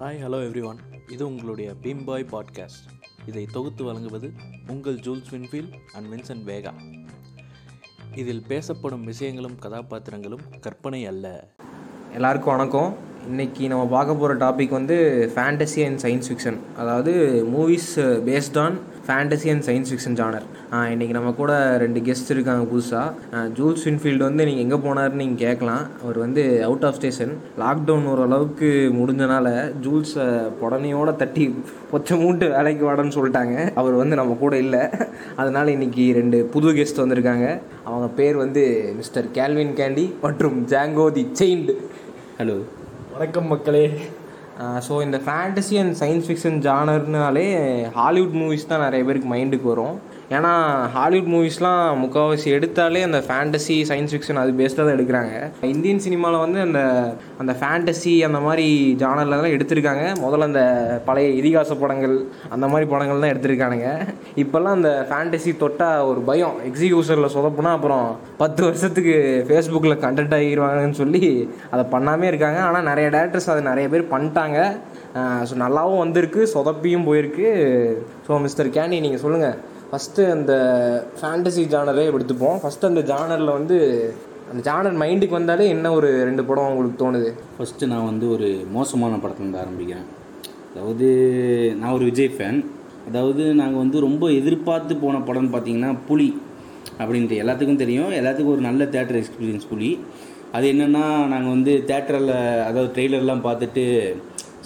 [0.00, 0.76] Hi hello every one
[1.08, 4.32] இது உங்களுடைய beam பாய் podcast இதை தொகுத்து வழங்குவது
[4.68, 6.72] உங்கள் Jules Winfield and Vincent Vega
[8.14, 11.48] இதில் பேசப்படும் விஷயங்களும் கதாபாத்திரங்களும் கற்பனை அல்ல.
[12.14, 12.94] எல்லாருக்கும் வணக்கம்.
[13.32, 17.12] இன்றைக்கி நம்ம பார்க்க போகிற டாபிக் வந்து ஃபேண்டசி அண்ட் சயின்ஸ் ஃபிக்ஷன் அதாவது
[17.52, 18.78] movies based on
[19.10, 20.44] fantasy and science fiction genre
[20.94, 21.52] இன்றைக்கி நம்ம கூட
[21.82, 25.84] ரெண்டு கெஸ்ட் இருக்காங்க புதுசாக ஜூல்ஸ் வின்ஃபீல்டு வந்து நீங்கள் எங்கே போனார்னு நீங்கள் கேட்கலாம்.
[26.02, 28.68] அவர் வந்து அவுட் ஆஃப் ஸ்டேஷன் லாக்டவுன் ஓரளவுக்கு
[28.98, 29.48] முடிஞ்சனால
[29.86, 30.26] ஜூல்ஸை
[30.60, 31.46] புடனையோட தட்டி
[31.92, 33.56] பொச்ச மூட்டு வேலைக்கு வாடன்னு சொல்லிட்டாங்க.
[33.82, 34.82] அவர் வந்து நம்ம கூட இல்லை.
[35.40, 37.48] அதனால் இன்றைக்கி ரெண்டு புது கெஸ்ட் வந்திருக்காங்க.
[37.88, 38.64] அவங்க பேர் வந்து
[39.00, 41.76] மிஸ்டர் கேல்வின் கேண்டி மற்றும் ஜாங்கோ தி செயின்டு
[42.40, 42.58] ஹலோ
[43.16, 43.84] வணக்கம் மக்களே.
[44.86, 47.44] ஸோ இந்த ஃபேண்டசி அண்ட் சயின்ஸ் ஃபிக்ஷன் ஜானர்னாலே
[47.98, 49.96] ஹாலிவுட் மூவிஸ் தான் நிறைய பேருக்கு மைண்டுக்கு வரும்.
[50.36, 50.50] ஏன்னா
[50.94, 55.32] ஹாலிவுட் மூவிஸ்லாம் முக்கால்வாசி எடுத்தாலே அந்த ஃபேண்டசி சயின்ஸ் ஃபிக்ஷன் அது பேஸ்டாக தான் எடுக்கிறாங்க.
[55.70, 56.80] இந்தியன் சினிமாவில் வந்து அந்த
[57.42, 58.66] அந்த ஃபேண்டசி அந்த மாதிரி
[59.00, 60.04] ஜானரில் தான் எடுத்திருக்காங்க.
[60.24, 60.62] முதல்ல அந்த
[61.08, 62.14] பழைய இதிகாச படங்கள்
[62.56, 63.88] அந்த மாதிரி படங்கள் தான் எடுத்திருக்கானுங்க.
[64.42, 66.56] இப்போல்லாம் அந்த ஃபேண்டசி தொட்டால் ஒரு பயம்.
[66.68, 68.06] எக்ஸிக்யூஷனில் சொதப்புனா அப்புறம்
[68.42, 69.16] பத்து வருஷத்துக்கு
[69.50, 71.24] ஃபேஸ்புக்கில் கண்டென்ட் ஆகிடுவாங்கன்னு சொல்லி
[71.72, 72.60] அதை பண்ணாமே இருக்காங்க.
[72.68, 74.60] ஆனால் நிறைய டேரக்டர்ஸ் அதை நிறைய பேர் பண்ணிட்டாங்க.
[75.48, 77.48] ஸோ நல்லாவும் வந்திருக்கு சொதப்பியும் போயிருக்கு.
[78.28, 79.58] ஸோ மிஸ்டர் கேனி நீங்கள் சொல்லுங்கள்
[79.90, 80.52] ஃபஸ்ட்டு அந்த
[81.20, 82.58] ஃபேண்டசி ஜானரே எடுத்துப்போம்.
[82.62, 83.76] ஃபஸ்ட்டு அந்த ஜானரில் வந்து
[84.50, 87.30] அந்த ஜானர் மைண்டுக்கு வந்தாலே என்ன ஒரு ரெண்டு படம் உங்களுக்கு தோணுது?
[87.56, 90.06] ஃபஸ்ட்டு நான் வந்து ஒரு மோசமான படத்துலேருந்து ஆரம்பிக்கிறேன்.
[90.72, 91.08] அதாவது
[91.80, 92.60] நான் ஒரு விஜய் ஃபேன்
[93.08, 96.28] அதாவது நாங்கள் வந்து ரொம்ப எதிர்பார்த்து போன படம்னு பார்த்தீங்கன்னா புலி
[97.02, 98.10] அப்படின்ட்டு எல்லாத்துக்கும் தெரியும்.
[98.20, 99.90] எல்லாத்துக்கும் ஒரு நல்ல தேட்டர் எக்ஸ்பீரியன்ஸ் புலி.
[100.56, 102.34] அது என்னென்னா நாங்கள் வந்து தேட்டரில்
[102.68, 103.84] அதாவது ட்ரெய்லர்லாம் பார்த்துட்டு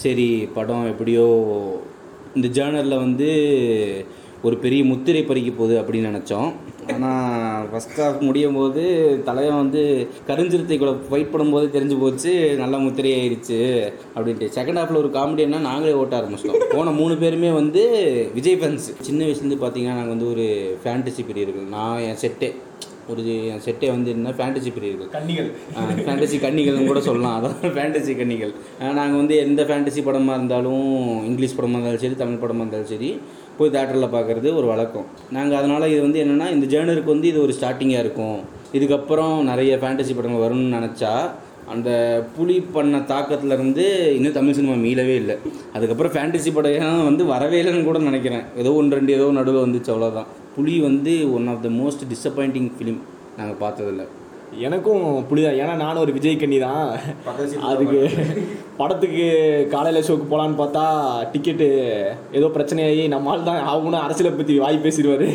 [0.05, 1.27] சரி படம் எப்படியோ
[2.39, 3.31] இந்த ஜேர்னலில் வந்து
[4.47, 6.49] ஒரு பெரிய முத்திரை பறிக்க போகுது அப்படின்னு நினச்சோம்.
[6.95, 8.83] ஆனால் ஃபஸ்ட் ஹாஃப் முடியும் போது
[9.29, 9.83] தலைவன் வந்து
[10.31, 13.59] கருஞ்சிருத்தை கூட ஃபைட் பண்ணும்போது தெரிஞ்சு போச்சு நல்ல முத்திரை ஆயிடுச்சு
[14.17, 14.49] அப்படின்ட்டு.
[14.59, 16.67] செகண்ட் ஹாஃபில் ஒரு காமெடி என்ன நாங்களே ஓட்ட ஆரம்பிச்சிட்டோம்.
[16.77, 17.83] போன மூணு பேருமே வந்து
[18.39, 20.47] விஜய் ஃபேன்ஸ் சின்ன வயசுலேருந்து பார்த்தீங்கன்னா நாங்கள் வந்து ஒரு
[20.85, 21.69] ஃபேண்டசி பிரியர்கள்.
[21.77, 22.51] நான் என் செட்டே.
[23.13, 25.09] ஒரு என் செட்டே வந்து என்ன ஃபேண்டசி பிரியர்கள்.
[25.17, 25.49] கண்ணிகள்
[26.05, 27.35] ஃபேண்டசி கன்னிகள்னு கூட சொல்லலாம்.
[27.39, 28.53] அதான் ஃபேண்டசி கன்னிகள்.
[28.99, 30.87] நாங்கள் வந்து எந்த ஃபேண்டசி படமாக இருந்தாலும்
[31.31, 33.11] இங்கிலீஷ் படமாக இருந்தாலும் சரி தமிழ் படமாக இருந்தாலும் சரி
[33.59, 35.07] போய் தேட்டரில் பார்க்குறது ஒரு வழக்கம்.
[35.37, 38.39] நாங்கள் அதனால் இது வந்து என்னென்னா இந்த ஜேர்னருக்கு வந்து இது ஒரு ஸ்டார்டிங்காக இருக்கும்.
[38.79, 41.13] இதுக்கப்புறம் நிறைய ஃபேண்டசி படங்கள் வரும்னு நினச்சா
[41.73, 41.91] அந்த
[42.37, 43.85] புலி பண்ண தாக்கத்துலேருந்து
[44.17, 45.37] இன்னும் தமிழ் சினிமா மீளவே இல்லை.
[45.77, 48.45] அதுக்கப்புறம் ஃபேண்டசி படம் வந்து வரவே இல்லைன்னு கூட நினைக்கிறேன்.
[48.63, 53.01] ஏதோ ஒன்று ரெண்டு ஏதோ நடுவில் வந்துச்சு அவ்வளோதான் புலி வந்து one of the most disappointing film
[53.39, 54.05] நாங்கள் பார்த்ததில்ல.
[54.67, 56.87] எனக்கும் புரியுதா ஏன்னா நானும் ஒரு விஜய் கண்ணி தான்
[57.71, 58.01] அதுக்கு
[58.81, 59.27] படத்துக்கு
[59.75, 60.85] காலையில் ஷோக்கு போகலான்னு பார்த்தா
[61.33, 61.69] டிக்கெட்டு
[62.39, 65.27] ஏதோ பிரச்சனையாகி நம்மால் தான் ஆகும்னு அரசியலை பற்றி வாய் பேசிடுவார்.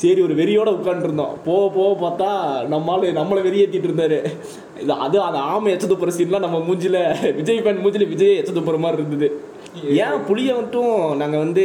[0.00, 2.30] சரி ஒரு வெறியோட உட்காந்துருந்தோம் போக போக பார்த்தா
[2.72, 4.18] நம்மால் நம்மளை வெறியேற்றிட்டு இருந்தார்.
[4.82, 6.98] இது அது அந்த ஆமை எச்ச துப்புற சீன்லாம் நம்ம மூஞ்சில
[7.38, 9.28] விஜய் ஃபேன் மூஞ்சில விஜய் எச்ச துப்புற மாதிரி இருந்தது.
[10.04, 11.64] ஏன் புளியை மட்டும் நாங்கள் வந்து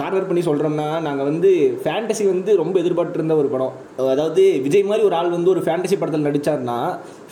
[0.00, 1.50] கார்வர் பண்ணி சொல்கிறோம்னா நாங்கள் வந்து
[1.82, 3.72] ஃபேண்டசி வந்து ரொம்ப எதிர்பார்த்துருந்த ஒரு படம்.
[4.14, 6.78] அதாவது விஜய் மாதிரி ஒரு ஆள் வந்து ஒரு ஃபேண்டசி படத்தில் நடித்தார்னா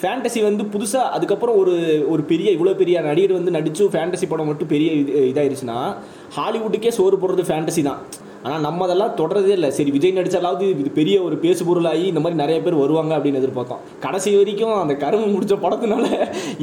[0.02, 1.74] ஃபேண்டசி வந்து புதுசாக அதுக்கப்புறம் ஒரு
[2.14, 5.78] ஒரு பெரிய இவ்வளோ பெரிய நடிகர் வந்து நடித்து ஃபேண்டசி படம் மட்டும் பெரிய இது இதாயிருச்சுன்னா
[6.38, 8.02] ஹாலிவுட்டுக்கே சோறு போடுறது ஃபேண்டசி தான்.
[8.44, 9.68] ஆனால் நம்ம அதெல்லாம் தொடரதே இல்லை.
[9.78, 13.82] சரி விஜய் நடிச்சாலாவது இது பெரிய ஒரு பேசு பொருளாகி இந்த மாதிரி நிறைய பேர் வருவாங்க அப்படின்னு எதிர்பார்த்தோம்.
[14.04, 16.06] கடைசி வரைக்கும் அந்த கரும்பு முடிச்ச படத்தினால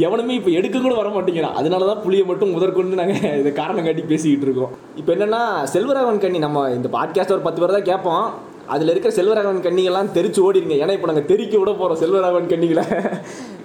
[0.07, 1.57] எவனுமே இப்போ எடுக்க கூட வர மாட்டேங்கிறான்.
[1.61, 4.73] அதனால தான் புளியை மட்டும் முதற்கொண்டு நாங்கள் இதை காரணம் காட்டி பேசிக்கிட்டு இருக்கோம்.
[5.01, 5.41] இப்போ என்னென்னா
[5.75, 8.27] செல்வராகவன் கண்ணி நம்ம இந்த பாட்காஸ்ட் ஒரு பத்து பேர் தான் கேட்போம்.
[8.75, 12.85] அதில் இருக்கிற செல்வராகவன் கண்ணிகள்லாம் தெரிச்சு ஓடிடுங்க ஏன்னா இப்போ நாங்கள் தெரிக்க விட போகிறோம் செல்வராகவன் கண்ணிகளை.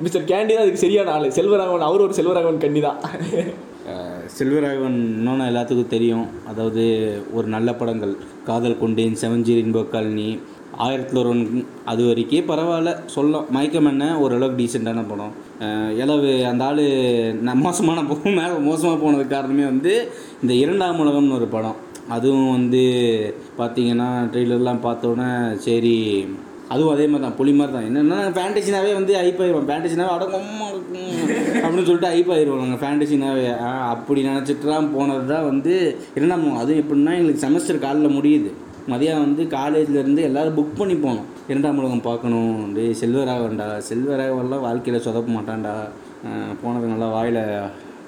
[0.04, 1.28] மிஸ்டர் கேண்டி தான் அதுக்கு சரியான ஆள்.
[1.38, 2.98] செல்வராகவன் அவர் ஒரு செல்வராகவன் கண்ணி தான்
[4.42, 6.26] செல்வராகவன் இன்னொன்று எல்லாத்துக்கும் தெரியும்.
[6.46, 6.84] அதாவது
[7.32, 8.14] ஒரு நல்ல படங்கள்.
[8.46, 10.38] காதல் கொண்டேன் செவஞ்சி இன்ப காலனி
[10.84, 11.42] ஆயிரத்தில் ஒருவன்
[11.84, 12.92] அது வரைக்கும் பரவாயில்ல.
[13.14, 13.46] சொல்லலாம்.
[13.50, 14.04] மயக்கம் என்ன?
[14.18, 15.34] ஓரளவுக்கு டீசெண்டான படம்.
[16.02, 16.82] இளவு அந்த ஆள்
[17.66, 19.92] மோசமான படம் மேலே மோசமாக போனது காரணமே வந்து
[20.42, 21.76] இந்த இரண்டாம் உலகம்னு ஒரு படம்.
[22.08, 22.84] அதுவும் வந்து
[23.58, 25.30] பார்த்தீங்கன்னா ட்ரெய்லர்லாம் பார்த்தோன்னே
[25.66, 25.98] சரி
[26.72, 27.86] அதுவும் அதே மாதிரி தான் புலி மாதிரி தான்.
[27.90, 30.66] என்னென்னா ஃபேண்டசினாவே வந்து ஐப் ஆயிடுவோம் ஃபேண்டசினாவே அடங்கம்மா
[31.62, 33.46] அப்படின்னு சொல்லிட்டு ஐப் ஆயிடுவோம் நாங்கள் ஃபேண்டசினாவே
[33.92, 35.74] அப்படி நினச்சிட்டுலாம் போனது தான் வந்து
[36.18, 38.52] இரண்டாம் அதுவும் எப்படின்னா எங்களுக்கு செமஸ்டர் காலில் முடியுது.
[38.92, 41.26] மதியம் வந்து காலேஜ்லேருந்து எல்லோரும் புக் பண்ணி போனோம்.
[41.50, 42.56] இரண்டாம் உலகம் பார்க்கணும்.
[42.76, 43.66] டே செல்வராகவன்டா.
[43.90, 45.74] செல்வராகவெல்லாம் வாழ்க்கையில் சொதப்ப மாட்டான்டா.
[46.62, 47.40] போனது நல்லா வாயில்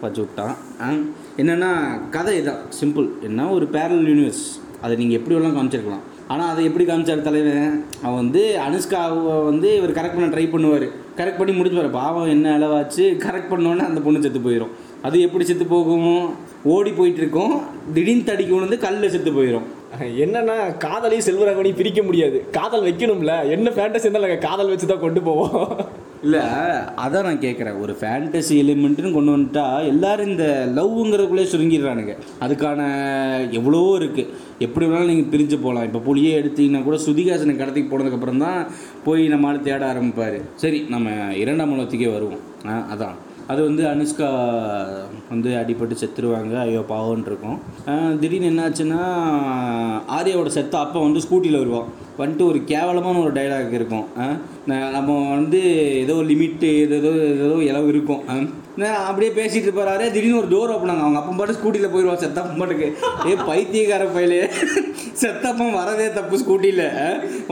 [0.03, 0.57] வச்சு விட்டான்.
[1.43, 1.71] என்னென்னா
[2.17, 2.65] கதை இதான்.
[2.81, 4.45] சிம்பிள் என்ன ஒரு பேரல் யூனிவர்ஸ்
[4.85, 6.05] அதை நீங்கள் எப்படி வேணாலும் காமிச்சிருக்கலாம்.
[6.33, 7.73] ஆனால் அதை எப்படி காமிச்சார் தலைவன்
[8.05, 10.87] அவன் வந்து அனுஷ்காவை வந்து இவர் கரெக்ட் பண்ண ட்ரை பண்ணுவார்.
[11.19, 13.05] கரெக்ட் பண்ணி முடிச்சுப்பார் பாவம் என்ன அளவாச்சு?
[13.25, 14.73] கரெக்ட் பண்ணோன்னே அந்த பொண்ணு செத்து போயிடும்
[15.07, 16.15] அது எப்படி செத்து போகும்?
[16.75, 17.55] ஓடி போயிட்டுருக்கோம்.
[17.97, 19.67] திடீர்னு தடிக்க விழுந்து கல்லில் செத்து போயிடும்
[20.25, 22.39] என்னன்னா காதலையும் செல்வராகவனையும் பிரிக்க முடியாது.
[22.57, 23.35] காதல் வைக்கணும்ல.
[23.57, 25.69] என்ன ஃபேண்டசி இருந்தாலும் நாங்கள் காதல் வச்சு தான் கொண்டு போவோம்.
[26.25, 26.43] இல்லை
[26.97, 32.15] அதான் நான் கேட்குறேன் ஒரு ஃபேண்டசி எலிமெண்ட்னு கொண்டு வந்துட்டா எல்லோரும் இந்த லவ்ங்கிறதுக்குள்ளே சுருங்கிடுறானுங்க.
[32.41, 32.81] அதுக்கான
[33.51, 38.61] எவ்வளோ இருக்குது எப்படி வேணாலும் நீங்கள் பிரிஞ்சு போகலாம் இப்போ புளியே எடுத்தீங்கன்னா கூட சுதிகாசனை கடத்திக்கு போனதுக்கப்புறம் தான்
[39.05, 40.39] போய் நம்மளால் தேட ஆரம்பிப்பார்.
[40.55, 42.43] சரி நம்ம இரண்டாம் உலகத்துக்கே வருவோம்.
[42.67, 43.17] ஆ, அதான்.
[43.53, 44.29] அது வந்து அனுஷ்கா
[45.33, 46.55] வந்து அடிபட்டு செத்துருவாங்க.
[46.65, 47.59] ஐயோ பாவம்னு இருக்கும்.
[48.21, 49.01] திடீர்னு என்னாச்சுன்னா
[50.17, 51.89] ஆர்யாவோட செத்த அப்பா வந்து ஸ்கூட்டியில் வருவான்.
[52.19, 54.07] வந்துட்டு ஒரு கேவலமான ஒரு டைலாக் இருக்கும்.
[54.97, 55.61] நம்ம வந்து
[56.03, 57.13] ஏதோ லிமிட்டு ஏதோ
[57.47, 58.23] ஏதோ இளவு இருக்கும்.
[59.09, 62.89] அப்படியே பேசிட்டு இருப்பாரு திடீர்னு ஒரு டோர் ஓப்பன் அவங்க அப்பா பாட்டு ஸ்கூட்டியில் போயிடுவான் செத்தப்பன் பாட்டுக்கு.
[63.31, 64.41] ஏ பைத்தியக்கார பையலே.
[65.23, 66.87] செத்தப்பன் வரதே தப்பு ஸ்கூட்டியில்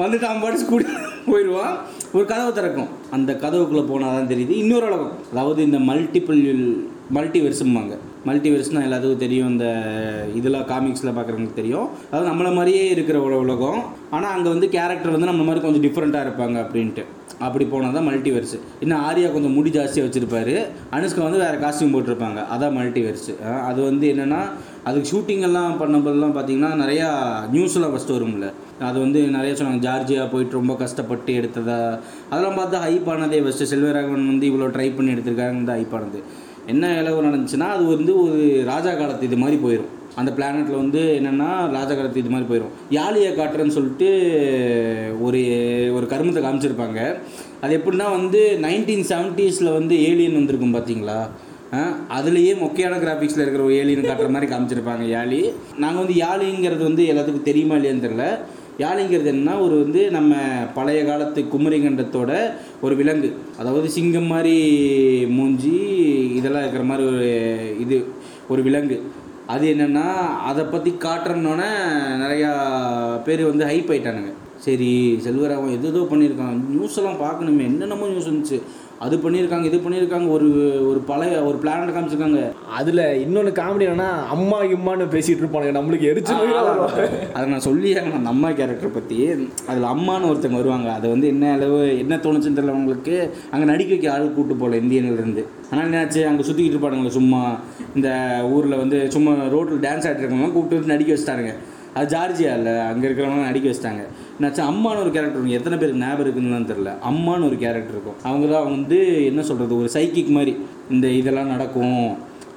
[0.03, 0.87] வந்துட்டு அவன் பாட்டு ஸ்கூட்டி
[1.31, 1.75] போயிடுவான்
[2.17, 2.89] ஒரு கதவு திறக்கும்.
[3.17, 4.55] அந்த கதவுக்குள்ளே போனால் தான் தெரியுது.
[4.63, 6.43] இன்னொரு உலகம் அதாவது இந்த மல்டிபிள்
[7.17, 7.95] மல்டிவெர்ஸும்பாங்க
[8.29, 9.49] மல்டிவெர்ஸ்னால் எல்லாத்துக்கும் தெரியும்.
[9.53, 9.67] இந்த
[10.39, 11.87] இதெல்லாம் காமிக்ஸில் பார்க்குறவங்களுக்கு தெரியும்.
[12.11, 13.81] அதாவது நம்மளை மாதிரியே இருக்கிற ஒரு உலகம்.
[14.17, 17.05] ஆனால் அங்கே வந்து கேரக்டர் வந்து நம்ம மாதிரி கொஞ்சம் டிஃப்ரெண்ட்டாக இருப்பாங்க அப்படின்ட்டு.
[17.47, 20.55] அப்படி போனால் தான் மல்டிவெர்ஸ் இன்னும் ஆரியா கொஞ்சம் முடி ஜாஸ்தியாக வச்சுருப்பாரு.
[20.97, 22.41] அனுஷ்கா வந்து வேறு காஸ்டியூம் போட்டிருப்பாங்க.
[22.55, 23.31] அதான் மல்டிவெர்ஸ்
[23.71, 24.41] அது வந்து என்னென்னா
[24.89, 27.09] அதுக்கு ஷூட்டிங் எல்லாம் பண்ணும்போதெல்லாம் பார்த்தீங்கன்னா நிறையா
[27.55, 28.47] நியூஸ்லாம் ஃபஸ்ட்டு வரும்ல.
[28.89, 31.81] அது வந்து நிறைய சொன்னாங்க ஜார்ஜியா போயிட்டு ரொம்ப கஷ்டப்பட்டு எடுத்ததா.
[32.31, 36.21] அதெல்லாம் பார்த்தா ஹைப் ஆனதே ஃபஸ்ட்டு செல்வராகவன் வந்து இவ்வளோ ட்ரை பண்ணி எடுத்திருக்காங்க தான் ஹைப் ஆனது.
[36.73, 38.41] என்ன இளவு நடந்துச்சுன்னா அது வந்து ஒரு
[38.73, 39.91] ராஜா காலத்து இது மாதிரி போயிடும்
[40.21, 44.09] அந்த பிளானெட்டில் வந்து என்னென்னா ராஜா காலத்து இது மாதிரி போயிடும் யாழியை காட்டுறேன்னு சொல்லிட்டு
[45.27, 45.41] ஒரு
[45.97, 47.01] ஒரு கருமத்தை காமிச்சிருப்பாங்க.
[47.65, 51.19] அது எப்படின்னா வந்து நைன்டீன் செவன்ட்டீஸில் வந்து ஏலியன் வந்திருக்கும் பார்த்தீங்களா
[52.17, 55.39] அதுலேயே மொக்கையான கிராஃபிக்ஸில் இருக்கிற ஒரு ஏலியன் காட்டுற மாதிரி காமிச்சிருப்பாங்க யாழி.
[55.83, 58.27] நாங்கள் வந்து யாழிங்கிறது வந்து எல்லாத்துக்கும் தெரியுமா இல்லையான்னு தெரில
[58.79, 60.35] யானைங்கிறது என்னன்னா ஒரு வந்து நம்ம
[60.75, 62.31] பழைய காலத்து குமரிகண்டத்தோட
[62.81, 63.35] ஒரு விலங்கு.
[63.59, 64.57] அதாவது சிங்கம் மாதிரி
[65.27, 65.77] மூஞ்சி
[66.35, 67.27] இதெல்லாம் இருக்கிற மாதிரி ஒரு
[67.81, 68.05] இது
[68.49, 69.03] ஒரு விலங்கு.
[69.47, 70.07] அது என்னென்னா
[70.51, 71.71] அதை பற்றி காட்டுறனோடனே
[72.25, 72.51] நிறையா
[73.25, 74.33] பேர் வந்து ஹைப் ஆயிட்டானுங்க.
[74.57, 76.59] சரி செல்வராகவன் எது எதோ பண்ணியிருக்கான்.
[76.69, 77.65] நியூஸ் எல்லாம் பார்க்கணுமே.
[77.71, 78.61] என்னென்னமோ நியூஸ் இருந்துச்சு
[79.05, 80.49] அது பண்ணியிருக்காங்க இது பண்ணியிருக்காங்க ஒரு
[80.89, 82.41] ஒரு பழைய ஒரு பிளானட் காமிச்சிருக்காங்க.
[82.79, 85.73] அதில் இன்னொன்று காமெடி என்னன்னா அம்மா இம்மான்னு பேசிட்டு இருப்பானுங்க.
[85.79, 86.35] நம்மளுக்கு எரிச்சு
[87.35, 89.19] அதை நான் சொல்லி அந்த அம்மா கேரக்டர் பற்றி
[89.71, 90.89] அதில் அம்மான்னு ஒருத்தங்க வருவாங்க.
[90.99, 93.17] அது வந்து என்ன அளவு என்ன தோணுச்சுன்னு தெரியல அவங்களுக்கு.
[93.53, 96.23] அங்கே நடிக்க வைக்க ஆள் கூட்டு போகல இந்தியன்லேருந்து ஆனால் என்னாச்சு?
[96.31, 97.43] அங்கே சுற்றிக்கிட்டு இருப்பானுங்களே சும்மா.
[97.99, 98.09] இந்த
[98.55, 101.55] ஊரில் வந்து சும்மா ரோட்டில் டான்ஸ் ஆடிட்டு இருக்கவங்க கூப்பிட்டு நடிக்க வச்சிட்டாருங்க
[101.97, 104.03] அது ஜார்ஜியா இல்லை அங்கே இருக்கிறவங்க நடிக்க வச்சிட்டாங்க.
[104.35, 105.57] என்னாச்சு அம்மான்னு ஒரு கேரக்டர் இருக்கும்.
[105.59, 108.19] எத்தனை பேருக்கு ஞாபகம் இருக்குன்னு தெரில அம்மான்னு ஒரு கேரக்டர் இருக்கும்.
[108.29, 108.99] அவங்க தான் வந்து
[109.31, 110.55] என்ன சொல்கிறது ஒரு சைக்கிக் மாதிரி.
[110.95, 112.07] இந்த இதெல்லாம் நடக்கும்.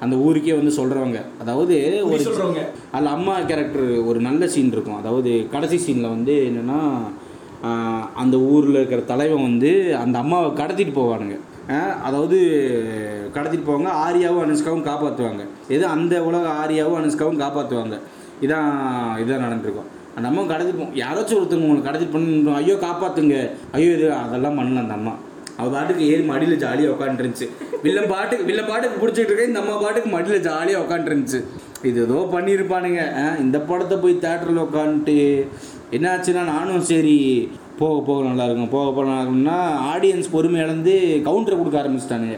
[0.04, 1.76] அந்த ஊருக்கே வந்து சொல்கிறவங்க அதாவது
[2.10, 2.64] ஒரு சொல்றவங்க.
[2.96, 5.00] அதில் அம்மா கேரக்டர் ஒரு நல்ல சீன் இருக்கும்.
[5.02, 6.80] அதாவது கடைசி சீனில் வந்து என்னென்னா
[8.24, 9.72] அந்த ஊரில் இருக்கிற தலைவன் வந்து
[10.04, 11.38] அந்த அம்மாவை கடத்திட்டு போவானுங்க.
[12.08, 12.38] அதாவது
[13.36, 13.92] கடத்திட்டு போவாங்க.
[14.06, 15.44] ஆரியாவும் அனுஷ்காவும் காப்பாற்றுவாங்க
[15.76, 17.98] எது அந்த உலக ஆரியாவும் அனுஷ்காவும் காப்பாற்றுவாங்க
[18.46, 18.70] இதான்
[19.24, 19.90] இதான் நடந்திருக்கும்.
[20.16, 23.38] அந்த அம்மா கடத்திட்டு யாராச்சும் ஒருத்தவங்க உங்களை கடத்திட்டு பண்ணி ஐயோ காப்பாற்றுங்க
[23.78, 25.14] ஐயோ இது அதெல்லாம் பண்ணல அந்த அம்மா.
[25.58, 27.48] அவள் பாட்டுக்கு ஏறி மடியில் ஜாலியாக உட்காந்துருந்துச்சு
[27.84, 31.40] வில்லம் பாட்டுக்கு வில்ல பாட்டுக்கு பிடிச்சிட்டு இருக்கேன் இந்த அம்மா பாட்டுக்கு மடியில் ஜாலியாக உட்காந்துருந்துச்சு
[31.90, 33.02] இது ஏதோ பண்ணியிருப்பானுங்க
[33.44, 35.16] இந்த படத்தை போய் தேட்டரில் உட்காந்துட்டு
[35.98, 37.18] என்னாச்சுன்னா நானும் சரி
[37.80, 38.70] போக போக நல்லா இருக்கும்.
[38.70, 39.58] போக போக நல்லா இருக்கும்னா
[39.92, 40.94] ஆடியன்ஸ் பொறுமை இழந்து
[41.26, 42.38] கவுண்டரை கொடுக்க ஆரம்பிச்சிட்டானுங்க.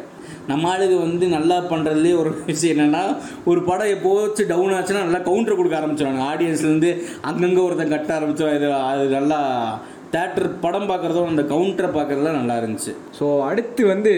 [0.52, 3.04] நம்ம ஆளுங்க வந்து நல்லா பண்ணுறதுலே ஒரு விஷயம் என்னென்னா
[3.52, 6.92] ஒரு படம் எப்போச்சு டவுன் ஆச்சுன்னா நல்லா கவுண்டர் கொடுக்க ஆரம்பிச்சிடுவாங்க ஆடியன்ஸ்லேருந்து
[7.30, 9.40] அங்கங்கே ஒருத்தன் கட்ட ஆரம்பிச்சிடும் இது அது நல்லா
[10.14, 12.92] தேட்டர் படம் பார்க்குறதும் அந்த கவுண்டரை பார்க்குறதுலாம் நல்லா இருந்துச்சு.
[13.18, 14.12] ஸோ அடுத்து வந்து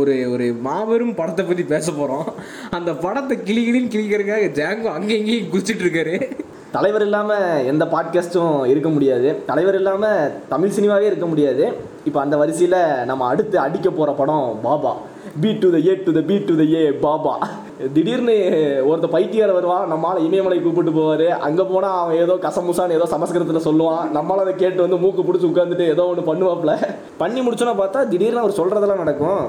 [0.00, 2.28] ஒரு ஒரு மாபெரும் படத்தை பற்றி பேச போகிறோம்
[2.78, 6.14] அந்த படத்தை கிளி கிளின்னு கிளிக்கிறதுக்காக ஜாங்கோ அங்கேயும் இங்கேயும் குதிச்சிட்டு இருக்காரு.
[6.76, 9.28] தலைவர் இல்லாமல் எந்த பாட்காஸ்ட்டும் இருக்க முடியாது.
[9.50, 11.64] தலைவர் இல்லாமல் தமிழ் சினிமாவே இருக்க முடியாது.
[12.08, 14.92] இப்போ அந்த வரிசையில் நம்ம அடுத்து அடிக்க போகிற படம் Baba.
[15.42, 17.32] B to the A to the B to the A Baba.
[17.94, 18.34] திடீர்னு
[18.90, 21.26] ஒருத்த பைத்தியார் வருவான் நம்மளால் இமயமலை கூப்பிட்டு போவார்.
[21.46, 24.04] அங்கே போனால் அவன் ஏதோ கசமுசான்னு ஏதோ சமஸ்கிருதத்தில் சொல்லுவான்.
[24.16, 26.74] நம்மளால் அதை கேட்டு வந்து மூக்கு பிடிச்சி உட்காந்துட்டு ஏதோ ஒன்று பண்ணுவாப்புல.
[27.22, 29.42] பண்ணி முடிச்சோன்னா பார்த்தா திடீர்னு அவர் சொல்கிறதெல்லாம் நடக்கும்.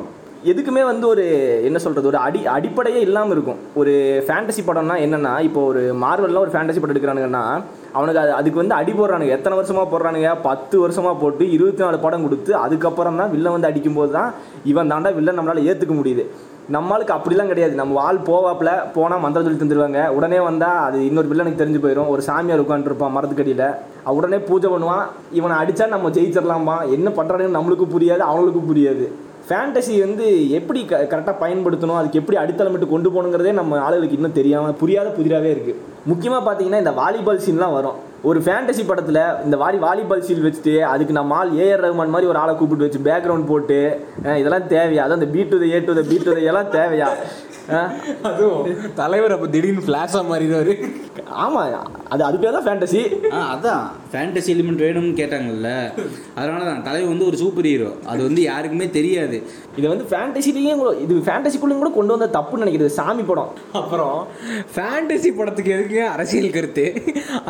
[0.47, 1.23] எதுக்குமே வந்து ஒரு
[1.67, 3.57] என்ன சொல்கிறது ஒரு அடி அடிப்படையே இல்லாமல் இருக்கும்.
[3.79, 3.93] ஒரு
[4.25, 7.41] ஃபேண்டசி படம்னா என்னென்னா இப்போ ஒரு மார்வல்லாம் ஒரு ஃபேண்டசி படம் எடுக்கிறானுங்கன்னா
[7.97, 9.35] அவனுக்கு அது அதுக்கு வந்து அடி போடுறானுங்க.
[9.37, 10.29] எத்தனை வருஷமாக போடுறானுங்க?
[10.47, 14.31] பத்து வருஷமாக போட்டு இருபத்தி நாலு படம் கொடுத்து அதுக்கப்புறம் தான் வில்லன் வந்து அடிக்கும்போது தான்
[14.71, 16.25] இவன் தாண்டா வில்லன் நம்மளால் ஏற்றுக்க முடியுது.
[16.75, 17.73] நம்மளுக்கு அப்படிலாம் கிடையாது.
[17.79, 22.21] நம்ம வால் போவாப்புல போனால் மந்திரம் சொல்லி தந்துடுவாங்க உடனே வந்தால் அது இன்னொரு வில்லனுக்கு தெரிஞ்சு போயிடும் ஒரு
[22.27, 23.69] சாமியார் உட்காந்துருப்பான் மரத்துக்கடியில்.
[24.19, 25.07] உடனே பூஜை பண்ணுவான்.
[25.39, 26.77] இவனை அடித்தா நம்ம ஜெயிச்சிடலாமா?
[26.97, 29.07] என்ன பண்ணுறானுன்னு நம்மளுக்கும் புரியாது அவங்களுக்கும் புரியாது.
[29.49, 30.25] ஃபேண்டசி வந்து
[30.57, 35.49] எப்படி க கரெக்டாக பயன்படுத்தணும் அதுக்கு எப்படி அடித்தளமிட்டு கொண்டு போகணுங்கிறதே நம்ம ஆளுகளுக்கு இன்னும் தெரியாமல் புரியாத புதிராகவே
[35.55, 35.79] இருக்குது
[36.11, 37.97] முக்கியமாக பார்த்தீங்கன்னா இந்த வாலிபால் சீன்லாம் வரும்.
[38.29, 42.39] ஒரு ஃபேண்டசி படத்தில் இந்த வாரி வாலிபால் சீல் வச்சுட்டு அதுக்கு நம்ம ஆள் ஏஆர் ரஹ்மான் மாதிரி ஒரு
[42.43, 43.79] ஆளை கூப்பிட்டு வச்சு பேக்ரவுண்ட் போட்டு
[44.41, 45.03] இதெல்லாம் தேவையா?
[45.05, 47.09] அதான் இந்த B to A to the B to எல்லாம் தேவையா?
[48.29, 48.69] அதுவும்
[49.01, 50.71] தலைவர் அப்போ திடீர்னு ஃப்ளாஷாக மாறிடுவார்.
[51.43, 51.73] ஆமாம்
[52.13, 53.01] அது அது பேர் தான் ஃபேண்டசி
[53.37, 53.83] ஆ அதான்.
[54.11, 55.69] ஃபேண்டசி எலிமெண்ட் வேணும்னு கேட்டாங்கல்ல.
[56.39, 59.37] அதனால தான் தலைவர் வந்து ஒரு சூப்பர் ஹீரோ அது வந்து யாருக்குமே தெரியாது.
[59.79, 63.51] இது வந்து ஃபேண்டசிலையும் கூட இது ஃபேண்டசிக்குள்ளேயும் கூட கொண்டு வந்த தப்புன்னு நினைக்கிறது சாமி படம்.
[63.79, 64.17] அப்புறம்?
[64.75, 66.85] ஃபேண்டசி படத்துக்கு எதுக்கு அரசியல் கருத்து.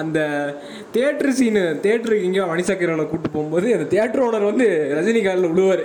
[0.01, 0.19] அந்த
[0.95, 5.83] தேட்டர் சீனு தேட்டருக்கு எங்கேயோ மணிசக்கரனை கூட்டு போகும்போது அந்த தேட்டர் ஓனர் வந்து ரஜினி காலில் விழுவார்.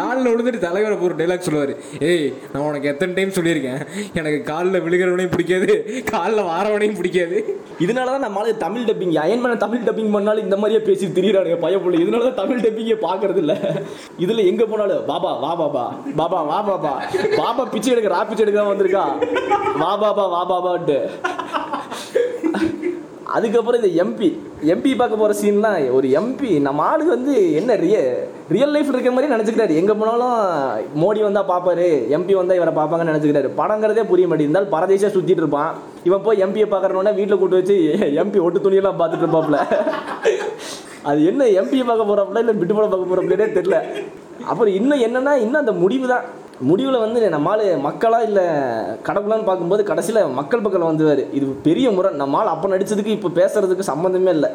[0.00, 1.74] காலில் விழுந்துட்டு தலைவரை ஒரு டைலாக் சொல்லுவார்.
[2.10, 3.80] ஏய் நான் உனக்கு எத்தனை டைம் சொல்லியிருக்கேன்?
[4.20, 5.70] எனக்கு காலில் விழுகிறவனையும் பிடிக்காது
[6.12, 7.23] காலில் வாரவனையும் பிடிக்காது.
[7.84, 12.02] இதனால தான் நம்மளால தமிழ் டப்பிங் அயன் அயன்மேன தமிழ் டப்பிங் பண்ணாலும் இந்த மாதிரியே பேசி திரியிறானுங்க பயப்புள்ள
[12.02, 13.56] இதனால தான் தமிழ் டப்பிங்கே பார்க்கறது இல்லை
[14.24, 15.84] இதில் எங்கே போனாலும் பாபா வா பாபா.
[16.16, 16.92] பாபா வா பாபா.
[17.38, 19.04] பாபா பிச்சை எடுக்க ரா பிச்சை எடுக்க தான் வந்திருக்கா.
[19.82, 20.98] வா பாபா வா பாபான்ட்டு.
[23.34, 24.28] அதுக்கப்புறம் இந்த எம்பி
[24.72, 27.96] எம்பி பார்க்க போகிற சீன்லாம் ஒரு எம்பி நம்ம ஆளுக்கு வந்து என்ன ரிய
[28.52, 29.74] ரியல் லைஃப் இருக்க மாதிரி நினச்சிக்கிறாரு.
[29.80, 30.34] எங்கே போனாலும்
[31.02, 31.86] மோடி வந்தால் பார்ப்பாரு
[32.16, 33.48] எம்பி வந்தால் இவரை பார்ப்பாங்கன்னு நினச்சிக்கிறாரு.
[33.60, 34.48] படங்கிறதே புரிய மாட்டேங்குது.
[34.48, 35.70] இருந்தாலும் பரதேசியாக சுற்றிட்டு இருப்பான்.
[36.08, 37.76] இவன் போய் எம்பியை பார்க்குறனோடனே வீட்டில் கூட்டு வச்சு
[38.22, 39.58] எம்பி ஒட்டு துணியெல்லாம் பார்த்துட்டு இருப்பாப்புல
[41.10, 43.78] அது என்ன எம்பியை பார்க்க போகிறாப்புல இல்லை விட்டு படம் பார்க்க போகிறாப்புலே தெரில
[44.50, 46.24] அப்புறம் இன்னும் என்னென்னா இன்னும் அந்த முடிவு தான்.
[46.68, 48.44] முடிவில் வந்து நம்மால் மக்களாக இல்லை
[49.06, 51.22] கடவுளான்னு பார்க்கும்போது கடைசியில் மக்கள் பக்கம் வந்துவார்.
[51.38, 52.10] இது பெரிய முறை.
[52.22, 54.50] நம்மால் அப்போ நடித்ததுக்கு இப்போ பேசுகிறதுக்கு சம்மந்தமே இல்லை.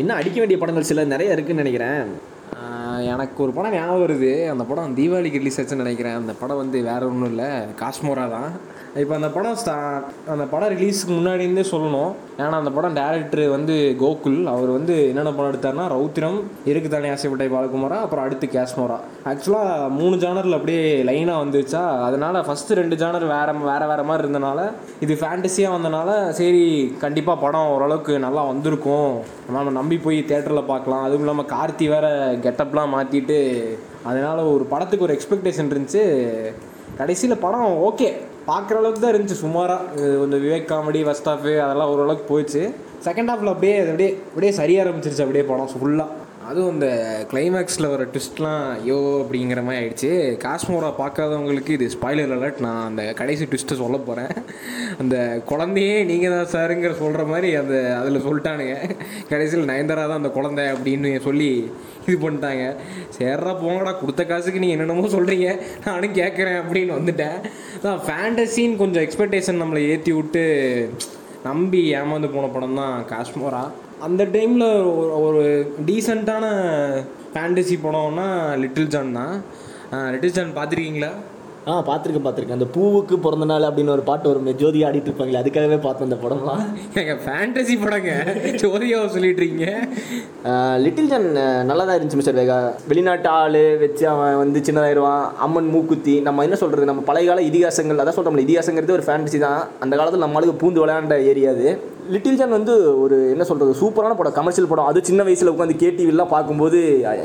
[0.00, 2.10] இன்னும் அடிக்க வேண்டிய படங்கள் சில நிறைய இருக்குதுன்னு நினைக்கிறேன்.
[3.00, 4.48] எனக்கு ஒரு படம் ஞாபகம் வருது.
[4.48, 6.14] அந்த படம் தீபாவளிக்கு ரிலீஸ் ஆச்சுன்னு நினைக்கிறேன்.
[6.14, 7.50] அந்த படம் வந்து வேறு ஒன்றும் இல்லை.
[7.80, 8.52] காஷ்மோரா தான்.
[9.00, 9.74] இப்போ அந்த படம் ஸ்டா
[10.32, 12.12] அந்த படம் ரிலீஸுக்கு முன்னாடி இருந்தே சொல்லணும்.
[12.38, 14.38] ஏன்னா அந்த படம் டேரக்டர் வந்து கோகுல்.
[14.52, 16.38] அவர் வந்து என்னென்ன படம் எடுத்தாருன்னா ரௌத்திரம்
[16.70, 18.96] இருக்கு தானே ஆசைப்பட்டை பாலகுமாரா அப்புறம் அடுத்து கேஷ்மோரா
[19.30, 24.62] ஆக்சுவலாக மூணு ஜானரில் அப்படியே லைனாக வந்துச்சா அதனால் ஃபஸ்ட்டு ரெண்டு ஜானர் வேறு வேறு வேறு மாதிரி இருந்தனால
[25.06, 26.64] இது ஃபேண்டஸியாக வந்தனால சரி
[27.04, 29.12] கண்டிப்பாக படம் ஓரளவுக்கு நல்லா வந்திருக்கும்.
[29.48, 31.04] நம்ம நம்பி போய் தேட்டரில் பார்க்கலாம்.
[31.08, 32.08] அதுவும் இல்லாமல் கார்த்தி வேற
[32.46, 33.38] கெட்டப்லாம் மாற்றிட்டு
[34.08, 36.04] அதனால ஒரு படத்துக்கு ஒரு எக்ஸ்பெக்டேஷன் இருந்துச்சு.
[36.98, 38.08] கடைசியில் படம் ஓகே
[38.48, 39.40] பார்க்குற அளவுக்கு தான் இருந்துச்சு.
[39.44, 39.82] சுமாராக
[40.20, 42.62] கொஞ்சம் விவேக் காமெடி ஃபஸ்ட் ஹாஃபு அதெல்லாம் ஓரளவுக்கு போயிடுச்சு.
[43.06, 45.24] செகண்ட் ஹாஃபில் அப்படியே அது அப்படியே அப்படியே சரியாக ஆரம்பிச்சிருச்சு.
[45.26, 46.06] அப்படியே படம் ஃபுல்லாக
[46.48, 46.88] அதுவும் இந்த
[47.30, 50.10] கிளைமேக்ஸில் வர ட்விஸ்ட்லாம் ஐயோ அப்படிங்கிற மாதிரி ஆயிடுச்சு.
[50.44, 54.32] காஷ்மோரா பார்க்காதவங்களுக்கு இது ஸ்பாய்லர் அலர்ட் நான் அந்த கடைசி ட்விஸ்ட்டை சொல்ல போகிறேன்
[55.02, 55.16] அந்த
[55.50, 58.76] குழந்தையே நீங்கள் தான் சாருங்கிற சொல்கிற மாதிரி அந்த அதில் சொல்லிட்டானுங்க.
[59.32, 61.50] கடைசியில் நயன்தாரா தான் அந்த குழந்தை அப்படின்னு சொல்லி
[62.08, 62.64] இது பண்ணிட்டாங்க.
[63.18, 65.48] சேர்றா போங்கடா கொடுத்த காசுக்கு நீங்கள் என்னென்னமோ சொல்கிறீங்க
[65.88, 67.38] நானும் கேட்குறேன் அப்படின்னு வந்துட்டேன்.
[67.84, 70.44] தான் ஃபேண்டசின்னு கொஞ்சம் எக்ஸ்பெக்டேஷன் நம்மளை ஏற்றி விட்டு
[71.48, 73.64] நம்பி ஏமாந்து போன படம் தான் காஷ்மோரா
[74.00, 74.66] அந்த டைமில்
[74.98, 75.42] ஒரு ஒரு
[75.86, 76.44] டீசெண்டான
[77.32, 78.26] ஃபேண்டசி படம்னா
[78.62, 79.34] லிட்டில் ஜான் தான்.
[80.12, 81.10] லிட்டில் ஜான் பார்த்துருக்கீங்களா?
[81.70, 82.58] ஆ பார்த்துருக்கேன் பார்த்துருக்கேன்.
[82.58, 86.62] அந்த பூவுக்கு பிறந்த நாள் அப்படின்னு ஒரு பாட்டு வரும் ஜோதி ஆடிட்டு இருப்பாங்களே அதுக்காகவே பார்த்தேன் அந்த படம்லாம்.
[87.00, 88.12] எங்க ஃபேண்டசி படங்க.
[88.62, 89.66] ஜோதியாவை சொல்லிட்டு இருக்கீங்க.
[90.84, 91.28] லிட்டில் ஜான்
[91.70, 92.56] நல்லா தான் இருந்துச்சு மிஸ்டர் வேகா.
[92.92, 95.26] வெளிநாட்டு ஆள் வச்சு அவன் வந்து சின்னதாயிருவான்.
[95.46, 99.60] அம்மன் மூக்குத்தி நம்ம என்ன சொல்கிறது நம்ம பழைய கால இதிகாசங்கள் அதான் சொல்கிறோம்ல இதிகாசங்கிறது ஒரு ஃபேண்டசி தான்.
[99.84, 101.68] அந்த காலத்தில் நம்மளுக்கு பூந்து விளையாண்ட ஏரியா அது.
[102.14, 104.90] லிட்டில் ஜான் வந்து ஒரு என்ன சொல்கிறது சூப்பரான படம் கமர்ஷியல் படம்.
[104.90, 106.78] அது சின்ன வயசில் உட்காந்து கேடிவிலாம் பார்க்கும்போது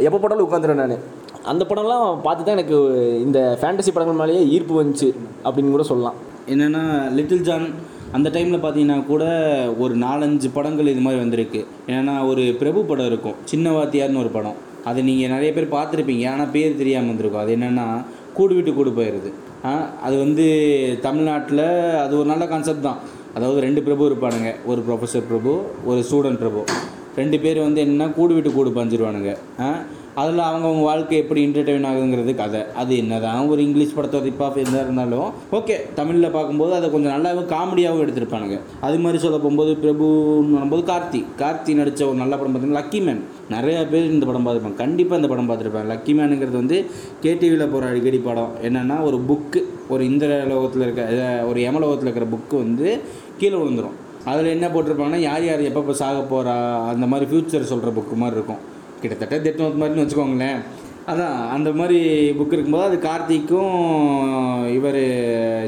[0.08, 0.98] எப்போ படாலும் உட்காந்துருவேன் நான்.
[1.44, 2.78] அந்த படம்லாம் பார்த்து தான் எனக்கு
[3.26, 5.10] இந்த ஃபேண்டசி படங்கள் மேலேயே ஈர்ப்பு வந்துச்சு
[5.46, 6.18] அப்படின்னு கூட சொல்லலாம்.
[6.48, 6.84] என்னென்னா
[7.18, 7.66] லிட்டில் ஜான்
[8.14, 9.24] அந்த டைமில் பார்த்தீங்கன்னா கூட
[9.80, 11.62] ஒரு நாலஞ்சு படங்கள் இது மாதிரி வந்திருக்கு.
[11.88, 14.58] ஏன்னா ஒரு பிரபு படம் இருக்கும் சின்ன வாத்தியார்னு ஒரு படம்.
[14.86, 17.44] அது நீங்கள் நிறைய பேர் பார்த்துருப்பீங்க ஆனால் பேர் தெரியாமல் வந்திருக்கும்.
[17.44, 17.86] அது என்னென்னா
[18.34, 19.32] கூடு விட்டு கூடு போயிடுது
[19.66, 19.72] ஆ,
[20.02, 20.46] அது வந்து
[21.02, 21.66] தமிழ்நாட்டில்
[22.02, 23.00] அது ஒரு நல்ல கான்செப்ட் தான்.
[23.36, 25.52] அதாவது ரெண்டு பிரபு இருப்பானுங்க ஒரு ப்ரொஃபஸர் பிரபு
[25.86, 26.62] ஒரு ஸ்டூடெண்ட் பிரபு.
[27.20, 29.34] ரெண்டு பேர் வந்து என்னன்னா கூடு விட்டு கூடு பஞ்சிருவானுங்க.
[30.22, 32.60] அதில் அவங்கவுங்க வாழ்க்கை எப்படி என்டர்டெயின் ஆகுங்கிறது கதை.
[32.82, 38.04] அது என்னதான் ஒரு இங்கிலீஷ் படத்தை ரிப்பாக இருந்தால் இருந்தாலும் ஓகே தமிழில் பார்க்கும்போது அதை கொஞ்சம் நல்லாவும் காமெடியாகவும்
[38.06, 38.58] எடுத்திருப்பானுங்க.
[38.88, 41.22] அது மாதிரி சொல்ல போகும்போது பிரபுன்னு வரும்போது கார்த்தி.
[41.42, 43.24] கார்த்தி நடித்த ஒரு நல்ல படம் பார்த்தீங்கன்னா லக்கி மேன்
[43.56, 44.82] நிறையா பேர் இந்த படம் பார்த்துருப்பாங்க.
[44.84, 45.92] கண்டிப்பாக இந்த படம் பார்த்துருப்பாங்க.
[45.94, 46.80] லக்கி மேனுங்கிறது வந்து
[47.26, 48.54] கேடிவியில் போகிற அடிக்கடி படம்.
[48.70, 49.62] என்னென்னா ஒரு புக்கு
[49.94, 51.04] ஒரு இந்திர லோகத்தில் இருக்க
[51.50, 52.88] ஒரு யமலோகத்தில் இருக்கிற புக்கு வந்து
[53.42, 53.98] கீழே விழுந்துரும்.
[54.32, 56.56] அதில் என்ன போட்டிருப்பாங்கன்னா யார் யார் எப்பப்போ சாக போகிறா
[56.92, 58.62] அந்த மாதிரி ஃப்யூச்சர் சொல்கிற புக்கு மாதிரி இருக்கும்.
[59.02, 60.60] கிட்டத்தட்ட டெத் மாதிரின்னு வச்சுக்கோங்களேன்.
[61.12, 61.98] அதான் அந்த மாதிரி
[62.38, 63.74] புக் இருக்கும்போது அது கார்த்திக்கும்
[64.78, 65.00] இவர்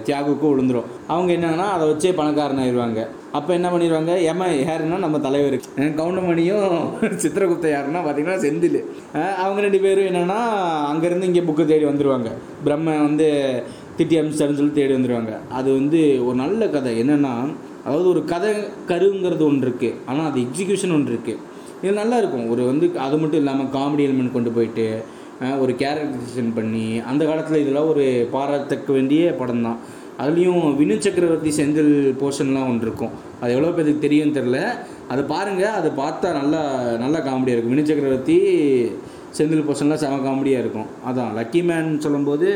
[0.07, 0.87] தியாகுக்கும் விழுந்துரும்.
[1.13, 3.01] அவங்க என்னன்னா அதை வச்சே பணக்காரன் ஆயிடுவாங்க.
[3.37, 4.13] அப்போ என்ன பண்ணிடுவாங்க?
[4.31, 5.57] ஏமா யாருன்னா நம்ம தலைவர்.
[5.99, 6.67] கவுண்டமணியும்
[7.23, 8.79] சித்திரகுப்த யாருன்னா பார்த்தீங்கன்னா செந்தில்.
[9.43, 10.39] அவங்க ரெண்டு பேரும் என்னென்னா
[10.91, 12.31] அங்கேருந்து இங்கே புக்கு தேடி வந்துடுவாங்க
[12.65, 13.27] பிரம்ம வந்து
[13.97, 16.93] திட்டி அமிச்சாருன்னு சொல்லி தேடி வந்துடுவாங்க அது வந்து ஒரு நல்ல கதை.
[17.03, 17.33] என்னென்னா
[17.85, 18.51] அதாவது ஒரு கதை
[18.91, 21.41] கருங்கிறது ஒன்று இருக்குது ஆனால் அது எக்ஸிக்யூஷன் ஒன்று இருக்குது
[21.83, 22.47] இது நல்லா இருக்கும்.
[22.53, 24.87] ஒரு வந்து அது மட்டும் இல்லாமல் காமெடி எலிமெண்ட் கொண்டு போயிட்டு
[25.63, 28.03] ஒரு கேரக்டரைசேஷன் பண்ணி அந்த காலத்தில் இதெல்லாம் ஒரு
[28.35, 29.79] பாராட்டக்க வேண்டிய படம் தான்.
[30.23, 33.13] அதுலேயும் வினு சக்கரவர்த்தி செந்தில் போர்ஷன்லாம் ஒன்று இருக்கும்.
[33.41, 34.59] அது எவ்வளோ பேருக்கு தெரியும் தெரில
[35.13, 36.61] அதை பாருங்கள் அதை பார்த்தா நல்லா
[37.03, 37.75] நல்லா காமெடியாக இருக்கும்.
[37.75, 38.37] வினு சக்கரவர்த்தி
[39.37, 40.89] செந்தில் போர்ஷன்லாம் செம காமெடியாக இருக்கும்.
[41.09, 42.47] அதான் லக்கி மேன் சொல்லும்போது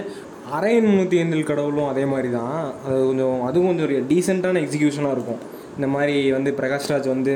[0.57, 5.41] அரையன் முன்னூற்றி ஐந்தில் கடவுளும் அதே மாதிரி தான் அது கொஞ்சம் அதுவும் கொஞ்சம் ஒரு டீசெண்டான எக்ஸிக்யூஷனாக இருக்கும்.
[5.77, 7.33] இந்த மாதிரி வந்து பிரகாஷ்ராஜ் வந்து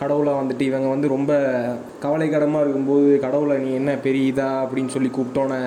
[0.00, 1.32] கடவுளை வந்துட்டு இவங்க வந்து ரொம்ப
[2.04, 5.60] கவலைக்கடமாக இருக்கும்போது கடவுளை நீ என்ன பெரிய இதா அப்படின்னு சொல்லி கூப்பிட்டோன்னே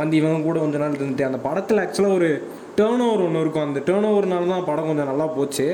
[0.00, 2.30] வந்து இவங்க கூட கொஞ்ச நாள் இருந்துட்டு அந்த படத்தில் ஆக்சுவலாக ஒரு
[2.78, 3.66] டேர்ன் ஓவர் ஒன்று இருக்கும்.
[3.68, 5.66] அந்த டேர்ன் ஓவர்னால தான் படம் கொஞ்சம் நல்லா போச்சு.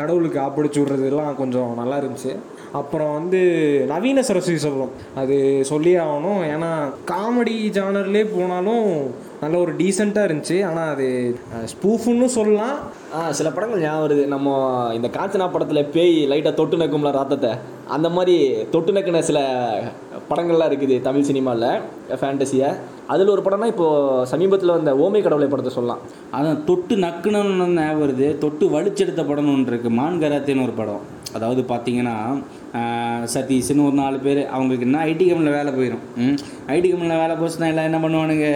[0.00, 2.32] கடவுளுக்கு ஆப்பிடிச்சு விட்றதுலாம் கொஞ்சம் நல்லா இருந்துச்சு.
[2.72, 3.40] அப்புறம் வந்து
[3.88, 6.42] நவீன சரஸ்வதி சொல்லும் அது சொல்லி ஆகணும்.
[6.54, 6.70] ஏன்னா
[7.10, 10.64] காமெடி ஜானர்லேயே போனாலும் நல்ல ஒரு டீசெண்டாக இருந்துச்சு.
[10.64, 11.36] ஆனால் அது
[11.72, 12.78] ஸ்பூஃபுன்னு சொல்லலாம்.
[13.38, 14.24] சில படங்கள் ஞாபகம் வருது.
[14.32, 14.48] நம்ம
[14.96, 17.50] இந்த காஞ்சனா படத்தில் பேய் லைட்டாக தொட்டு நக்கும்ல ராத்தத்தை?
[17.94, 18.34] அந்த மாதிரி
[18.72, 19.38] தொட்டு நக்குன சில
[20.30, 22.68] படங்கள்லாம் இருக்குது தமிழ் சினிமாவில் ஃபேண்டசியை
[23.12, 26.02] அதில் ஒரு படம்னா இப்போது சமீபத்தில் வந்த ஓமை கடவுளை படத்தை சொல்லலாம்.
[26.36, 28.28] அதான் தொட்டு நக்குனன்னு ஞாபகம் வருது.
[28.44, 31.04] தொட்டு வலிச்செடுத்த படம்னு ஒன்று இருக்குது மான் கராத்தேன்னு ஒரு படம்.
[31.38, 32.16] அதாவது பார்த்தீங்கன்னா
[33.34, 34.42] சதீஷ்னு ஒரு நாலு பேர்.
[34.54, 36.04] அவங்களுக்கு என்ன ஐடி கம்பெனியில் வேலை போயிடும்
[36.76, 38.48] ஐடி கம்பெனியில் வேலை போச்சுன்னா எல்லாம் என்ன பண்ணுவானுங்க?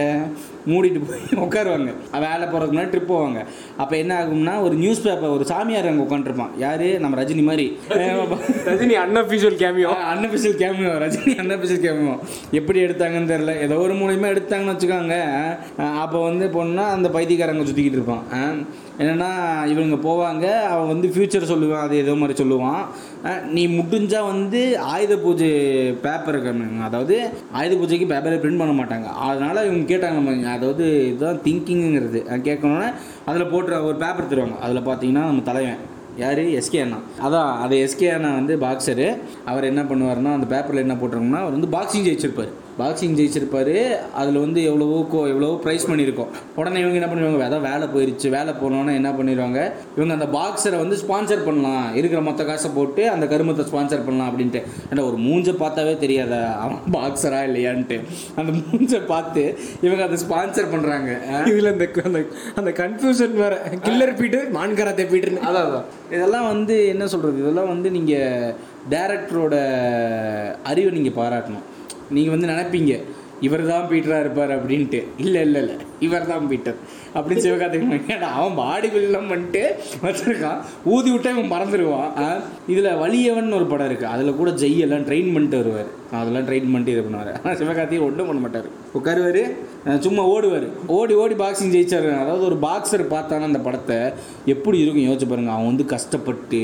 [0.71, 1.91] மூடிட்டு போய் உட்காருவாங்க.
[2.25, 3.39] வேலை போகிறதுக்கு முன்னாடி ட்ரிப் போவாங்க.
[3.81, 6.85] அப்போ என்ன ஆகும்னா ஒரு நியூஸ் பேப்பர் ஒரு சாமியார் அங்கே உட்காந்துருப்பான் யார்?
[7.03, 7.67] நம்ம ரஜினி மாதிரி.
[8.69, 8.95] Rajini.
[9.05, 12.15] Unofficial cameo unofficial cameo Rajini unofficial cameo
[12.59, 15.17] எப்படி எடுத்தாங்கன்னு தெரில ஏதோ ஒரு மூலியமாக எடுத்தாங்கன்னு வச்சுக்கோங்க.
[16.03, 18.25] அப்போ வந்து பொண்ணா அந்த பைத்தியக்காரங்க சுற்றிக்கிட்டு இருப்பான்.
[19.01, 19.29] என்னன்னா
[19.71, 20.45] இவங்க போவாங்க.
[20.73, 21.83] அவன் வந்து ஃப்யூச்சர் சொல்லுவான்.
[21.85, 22.83] அது ஏதோ மாதிரி சொல்லுவான்.
[23.55, 25.49] நீ முடிஞ்சா வந்து ஆயுத பூஜை
[26.01, 26.37] பேப்பர்
[26.87, 27.15] அதாவது
[27.51, 29.07] ஆயுத பூஜைக்கு பேப்பரை பிரிண்ட் பண்ண மாட்டாங்க.
[29.27, 32.89] அதனால இவங்க கேட்டாங்க நம்ம அதாவது இதுதான் திங்கிங்கிறது கேட்கணுன்னே
[33.25, 34.59] அதில் போட்டு ஒரு பேப்பர் தருவாங்க.
[34.59, 35.81] அதில் பார்த்தீங்கன்னா நம்ம தலைவன்.
[36.17, 36.41] யார்?
[36.59, 36.99] எஸ்கே அண்ணா.
[37.25, 39.07] அதான் அது எஸ்கே அண்ணா வந்து பாக்ஸரு
[39.45, 42.53] அவர் என்ன பண்ணுவாருன்னா அந்த பேப்பரில் என்ன போட்டிருக்கோம்னா அவர் வந்து பாக்ஸிங் ஜெயிச்சிருப்பார்.
[42.79, 43.75] பாக்ஸிங் ஜெயிச்சிருப்பாரு.
[44.21, 46.31] அதில் வந்து எவ்வளவோ கோ எவ்வளவோ ப்ரைஸ் பண்ணியிருக்கோம்.
[46.59, 47.47] உடனே இவங்க என்ன பண்ணுவாங்க?
[47.49, 49.59] அதான் வேலை போயிருச்சு வேலை போனோன்னே என்ன பண்ணிடுவாங்க
[49.97, 51.87] இவங்க அந்த பாக்ஸரை வந்து ஸ்பான்சர் பண்ணலாம்.
[51.99, 54.61] இருக்கிற மொத்த காசை போட்டு அந்த கருமத்தை ஸ்பான்சர் பண்ணலாம் அப்படின்ட்டு.
[54.89, 56.33] ஏன்னா ஒரு மூஞ்சை பார்த்தாவே தெரியாத?
[56.63, 57.99] அவன் பாக்ஸரா இல்லையான்ட்டு.
[58.41, 59.43] அந்த மூஞ்சை பார்த்து
[59.85, 61.11] இவங்க அதை ஸ்பான்சர் பண்ணுறாங்க
[61.51, 62.21] இதில் இந்த அந்த
[62.61, 63.53] அந்த கன்ஃபியூஷன் வேற.
[63.87, 65.87] கில்லர் பீட்டர் மான்கராத்தே பீட்டர்னு அதான் அதான்.
[66.15, 68.53] இதெல்லாம் வந்து என்ன சொல்கிறது இதெல்லாம் வந்து நீங்கள்
[68.93, 69.55] டேரக்டரோட
[70.71, 71.65] அறிவை நீங்கள் பாராட்டணும்.
[72.15, 72.95] நீங்கள் வந்து நினைப்பீங்க
[73.45, 74.99] இவர் தான் பீட்டராக இருப்பார் அப்படின்ட்டு.
[75.23, 76.77] இல்லை இல்லை இல்லை இவர் தான் பீட்டர்.
[77.15, 79.61] அப்படின்னு சிவகார்த்திகேயன் ஏன்னா அவன் பாடி பில்லாம் பண்ணிட்டு
[80.05, 80.59] வச்சுருக்கான்.
[80.93, 82.39] ஊதி விட்டா இவன் மறந்துடுவான்
[82.71, 85.89] இதில் வலியவன் ஒரு படம் இருக்குது அதில் கூட ஜெய் எல்லாம் ட்ரெயின் பண்ணிட்டு வருவார்.
[86.19, 87.31] அதெல்லாம் ட்ரெயின் பண்ணிட்டு இது பண்ணுவார்.
[87.41, 88.69] ஆனால் சிவகார்த்திகேயன் ஒன்றும் பண்ண மாட்டார்.
[88.99, 89.43] உட்காருவார்
[90.07, 90.67] சும்மா ஓடுவார்.
[90.97, 92.11] ஓடி ஓடி பாக்ஸிங் ஜெயிச்சாரு.
[92.23, 93.99] அதாவது ஒரு பாக்ஸர் பார்த்தானா அந்த படத்தை
[94.53, 95.07] எப்படி இருக்கும்?
[95.09, 96.61] யோசிச்சு பாருங்கள் அவன் வந்து கஷ்டப்பட்டு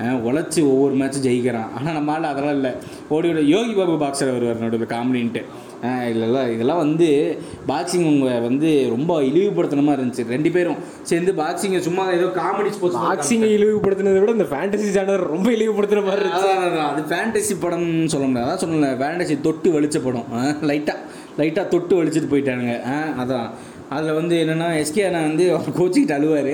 [0.00, 1.72] உழைச்சி ஒவ்வொரு மேட்சும் ஜெயிக்கிறான்.
[1.76, 2.70] ஆனால் நம்மளால அதெல்லாம் இல்லை.
[3.08, 5.44] ஓடி ஓடி யோகி பாபு பாக்ஸர் வருவார் நடுவில் காமெடின்ட்டு.
[5.84, 10.26] இல்லைல்ல இதெல்லாம் வந்து பாக்ஸிங் உங்க வந்து ரொம்ப இழிவுபடுத்தின மாதிரி இருந்துச்சு.
[10.26, 15.50] ரெண்டு பேரும் சேர்ந்து பாக்ஸிங்கை சும்மா ஏதோ காமெடி ஸ்போர்ட்ஸ் பாக்ஸிங்கை இழிவுபடுத்தினதை விட இந்த ஃபேண்டசி ஜானர் ரொம்ப
[15.50, 16.78] இழிவுபடுத்துற மாதிரி இருந்துச்சு.
[16.78, 18.50] அது ஃபேண்டசி படம்னு சொல்ல முடியாது.
[18.50, 20.24] அதான் சொல்லல ஃபேண்டசி தொட்டு வலிச்ச படம்.
[20.62, 20.96] லைட்டாக
[21.38, 22.86] லைட்டாக தொட்டு வலிச்சிட்டு போயிட்டானுங்க.
[22.86, 23.50] ஆ, அதான்.
[23.94, 26.52] அதில் வந்து என்னென்னா எஸ்கே அண்ணா வந்து அவர் கோச்சிக்கிட்டு அழுவார்.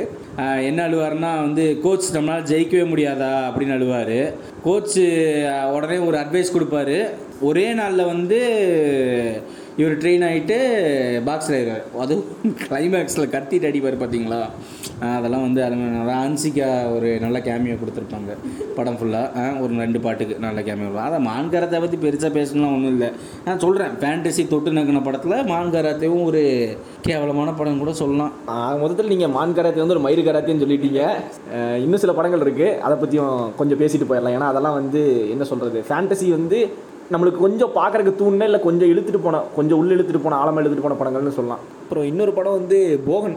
[0.62, 3.32] என்ன அழுவாருன்னா வந்து கோச் நம்மளால் ஜெயிக்கவே முடியாதா?
[3.48, 4.18] அப்படின்னு அழுவார்.
[4.64, 5.06] கோச்சு
[5.70, 6.98] உடனே ஒரு அட்வைஸ் கொடுப்பாரு.
[7.40, 8.40] ஒரே நாளில் வந்து
[9.80, 10.54] இவர் ட்ரெயின் ஆகிட்டு
[11.26, 14.40] பாக்ஸில் இருக்கார் அதுவும் கிளைமேக்ஸில் கத்திட்டு அடிப்பார் பார்த்தீங்களா
[15.16, 18.32] அதெல்லாம் வந்து அது அதான் அன்சிகா ஒரு நல்ல கேமியோ கொடுத்துருப்பாங்க.
[18.78, 23.10] படம் ஃபுல்லாக ஒரு ரெண்டு பாட்டுக்கு நல்ல கேமியோ அதான் மான்கரத்தை பற்றி பெருசாக பேசணும்லாம் ஒன்றும் இல்லை.
[23.46, 26.42] நான் சொல்கிறேன் ஃபேண்டசி தொட்டு நக்கின படத்தில் மான்கராத்தையும் ஒரு
[27.08, 28.34] கேவலமான படம் கூட சொல்லலாம்.
[28.82, 31.02] மொத்தத்தில் நீங்கள் மான்கராத்தை வந்து ஒரு மயிறு கராத்தேன்னு சொல்லிட்டீங்க.
[31.84, 34.36] இன்னும் சில படங்கள் இருக்குது அதை பற்றியும் கொஞ்சம் பேசிட்டு போயிடலாம்.
[34.38, 35.02] ஏன்னா அதெல்லாம் வந்து
[35.36, 36.60] என்ன சொல்கிறது ஃபேண்டசி வந்து
[37.12, 40.96] நம்மளுக்கு கொஞ்சம் பார்க்குறக்கு தூண்னா இல்லை கொஞ்சம் இழுத்துட்டு போன கொஞ்சம் உள்ள இழுத்துட்டு போன ஆழமாக இழுத்துட்டு போன
[41.00, 41.62] படங்கள்னு சொல்லலாம்.
[41.82, 43.36] அப்புறம் இன்னொரு படம் வந்து போகன்.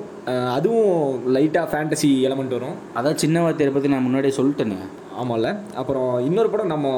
[0.56, 0.90] அதுவும்
[1.36, 2.76] லைட்டாக ஃபேண்டசி எலமெண்ட் வரும்.
[3.00, 4.80] அதான் சின்ன வார்த்தையை பற்றி நான் முன்னாடியே சொல்லிட்டேனே.
[5.22, 6.90] ஆமாம்ல அப்புறம் இன்னொரு படம் நம்ம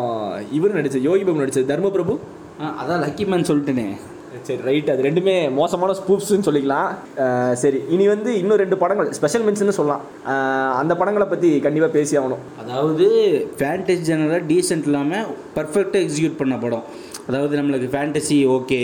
[0.59, 2.15] இவர் நடிச்ச யோகி பாபு நடிச்சது தர்மபிரபு
[2.81, 3.85] அதான் லக்கி மேன் சொல்லிட்டேனே.
[4.47, 6.89] சரி ரைட் அது ரெண்டுமே மோசமான ஸ்பூப்ஸ்னு சொல்லிக்கலாம்.
[7.61, 10.03] சரி இனி வந்து இன்னும் ரெண்டு படங்கள் ஸ்பெஷல் மென்ஷன் சொல்லலாம்.
[10.81, 12.43] அந்த படங்களை பற்றி கண்டிப்பாக பேசி ஆகணும்.
[12.63, 13.07] அதாவது
[13.61, 16.85] ஃபேண்டசி ஜெனராக டீசென்ட் இல்லாமல் பர்ஃபெக்டாக எக்ஸிக்யூட் பண்ண படம்.
[17.29, 18.79] அதாவது நம்மளுக்கு ஃபேண்டசி ஓகே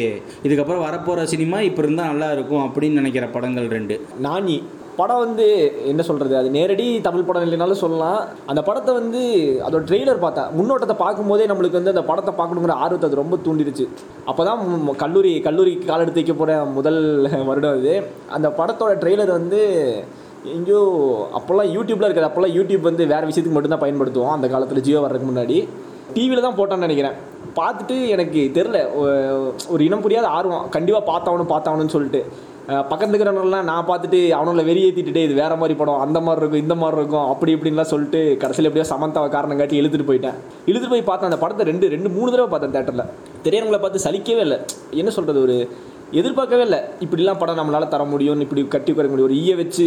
[0.45, 3.95] இதுக்கப்புறம் வரப்போகிற சினிமா இப்போ இருந்தால் நல்லா இருக்கும் அப்படின்னு நினைக்கிற படங்கள் ரெண்டு.
[4.27, 4.57] நானி
[4.99, 5.45] படம் வந்து
[5.91, 8.19] என்ன சொல்கிறது அது நேரடி தமிழ் படம் இல்லைனாலும் சொல்லலாம்.
[8.51, 9.21] அந்த படத்தை வந்து
[9.65, 13.85] அதோட ட்ரெய்லர் பார்த்தா முன்னோட்டத்தை பார்க்கும்போதே நம்மளுக்கு வந்து அந்த படத்தை பார்க்கணுங்கிற ஆர்வத்தை அது ரொம்ப தூண்டிடுச்சு.
[14.29, 14.62] அப்போ தான்
[15.03, 16.99] கல்லூரி கல்லூரிக்கு கால் எடுத்து வைக்க போகிற முதல்
[17.51, 17.93] வருடம் அது.
[18.38, 19.62] அந்த படத்தோட ட்ரெய்லர் வந்து
[20.55, 20.81] எங்கேயோ
[21.38, 22.29] அப்போல்லாம் யூடியூப்பில் இருக்காது.
[22.29, 24.35] அப்போல்லாம் யூடியூப் வந்து வேறு விஷயத்துக்கு மட்டும்தான் பயன்படுத்துவோம்.
[24.38, 25.57] அந்த காலத்தில் ஜியோ வர்றதுக்கு முன்னாடி.
[26.13, 27.17] டிவியில் தான் போட்டான்னு நினைக்கிறேன்.
[27.57, 28.77] பார்த்துட்டு எனக்கு தெரில
[29.73, 30.69] ஒரு இனம் புரியாத ஆர்வம்.
[30.75, 32.21] கண்டிப்பாக பார்த்தாகணும் பார்த்தாகணும்னு சொல்லிட்டு.
[32.89, 36.97] பக்கத்து இருக்கிறவங்கலாம் நான் பார்த்துட்டு அவனுங்களை வெறியேற்றிட்டு இது வேற மாதிரி படம் அந்த மாதிரி இருக்கும் இந்த மாதிரி
[37.01, 40.38] இருக்கும் அப்படி இப்படின்லாம் சொல்லிட்டு கடைசியில் எப்படியோ சமந்தாவை காரணம் காட்டி இழுத்துட்டு போயிட்டேன்.
[40.69, 43.10] இழுத்துட்டு போய் பார்த்தேன் அந்த படத்தை ரெண்டு ரெண்டு மூணு தடவை பார்த்தேன் தேட்டரில்
[43.45, 44.60] தெரியாதவங்களை பார்த்து சலிக்கவே இல்லை.
[45.01, 45.58] என்ன சொல்கிறது ஒரு
[46.17, 46.79] எதிர்பார்க்கவே இல்லை.
[47.05, 49.29] இப்படிலாம் படம் நம்மளால் தர முடியும் இப்படி கட்டி உட்கார முடியும்.
[49.29, 49.85] ஒரு ஈய வச்சு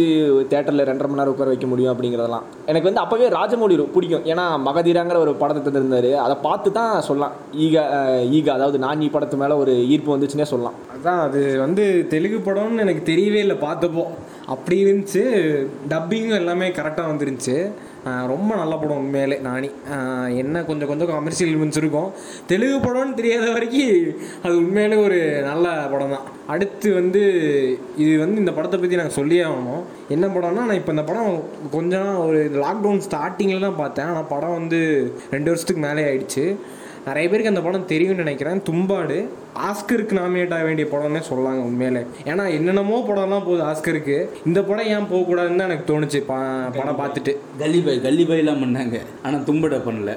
[0.51, 2.45] தேட்டரில் ரெண்டரை மணி நேரம் உட்கார வைக்க முடியும் அப்படிங்கிறதெல்லாம்.
[2.71, 4.25] எனக்கு வந்து அப்போவே ராஜமௌலி பிடிக்கும்.
[4.31, 6.11] ஏன்னா மகதீராங்கிற ஒரு படத்தை தந்திருந்தார்.
[6.25, 7.33] அதை பார்த்து தான் சொல்லலாம்.
[7.65, 7.83] ஈகா
[8.37, 10.77] ஈகா அதாவது நானி படத்து மேலே ஒரு ஈர்ப்பு வந்துச்சுன்னே சொல்லலாம்.
[10.95, 13.55] அதான் அது வந்து தெலுங்கு படம்னு எனக்கு தெரியவே இல்லை.
[13.67, 14.05] பார்த்தப்போ
[14.45, 15.23] அப்படி இருந்துச்சு.
[15.89, 17.57] டப்பிங்கும் எல்லாமே கரெக்டாக வந்துருந்துச்சு.
[18.31, 19.69] ரொம்ப நல்ல படம் உண்மையிலே நானி.
[20.41, 22.09] என்ன கொஞ்சம் கொஞ்சம் கமர்ஷியல் எலிமெண்ட்ஸ் இருக்கும்.
[22.51, 24.09] தெலுங்கு படம்னு தெரியாத வரைக்கும்
[24.45, 27.21] அது உண்மையிலே ஒரு நல்ல படம் தான் அடுத்து வந்து
[28.03, 29.83] இது வந்து இந்த படத்தை பற்றி நாங்கள் சொல்லியே ஆகணும்.
[30.15, 31.33] என்ன படம்னா நான் இப்போ இந்த படம்
[31.77, 34.09] கொஞ்சம் ஒரு லாக்டவுன் ஸ்டார்டிங்கில் தான் பார்த்தேன்.
[34.11, 34.79] ஆனால் படம் வந்து
[35.35, 36.45] ரெண்டு வருஷத்துக்கு மேலே ஆயிடுச்சு.
[37.07, 38.63] நிறைய பேருக்கு அந்த படம் தெரியும்னு நினைக்கிறேன்.
[38.63, 39.17] தும்பாடு
[39.67, 42.01] ஆஸ்கருக்கு நாமினேட் ஆக வேண்டிய படம்னே சொல்லாங்க உண்மையிலே.
[42.23, 44.17] ஏன்னா என்னென்னமோ படம்லாம் போகுது ஆஸ்கருக்கு.
[44.45, 46.21] இந்த படம் ஏன் போகக்கூடாதுன்னு தான் எனக்கு தோணுச்சு.
[46.29, 46.37] பா
[46.77, 47.33] படம் பார்த்துட்டு.
[47.57, 48.99] கல்லி பாய் கல்லி பாய்லாம் பண்ணாங்க.
[49.23, 50.13] ஆனால் தும்படை பண்ணல.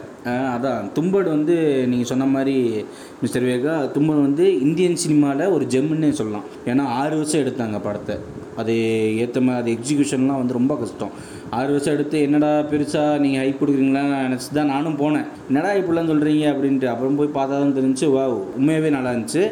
[0.55, 0.89] அதான்.
[0.95, 2.85] தும்படு வந்து நீங்கள் சொன்ன மாதிரி
[3.21, 6.49] மிஸ்டர் வேகா தும்படு வந்து இந்தியன் சினிமாவில் ஒரு ஜெம்முன்னே சொல்லலாம்.
[6.67, 8.17] ஏன்னா ஆறு வருஷம் எடுத்தாங்க படத்தை.
[8.57, 8.75] அது
[9.17, 11.11] ஏற்ற மாதிரி அது எக்ஸிக்யூஷன்லாம் வந்து ரொம்ப கஷ்டம்.
[11.59, 15.27] ஆறு வருஷம் எடுத்து என்னடா பெருசாக நீங்கள் ஹைப் கொடுக்குறீங்களான்னு நினச்சி தான் நானும் போனேன்.
[15.49, 16.89] என்னடா இப்படிலாம் சொல்கிறீங்க அப்படின்ட்டு.
[16.93, 18.25] அப்புறம் போய் பார்த்தா தான் தெரிஞ்சு வா
[18.59, 19.45] உண்மையாகவே நல்லா இருந்துச்சு.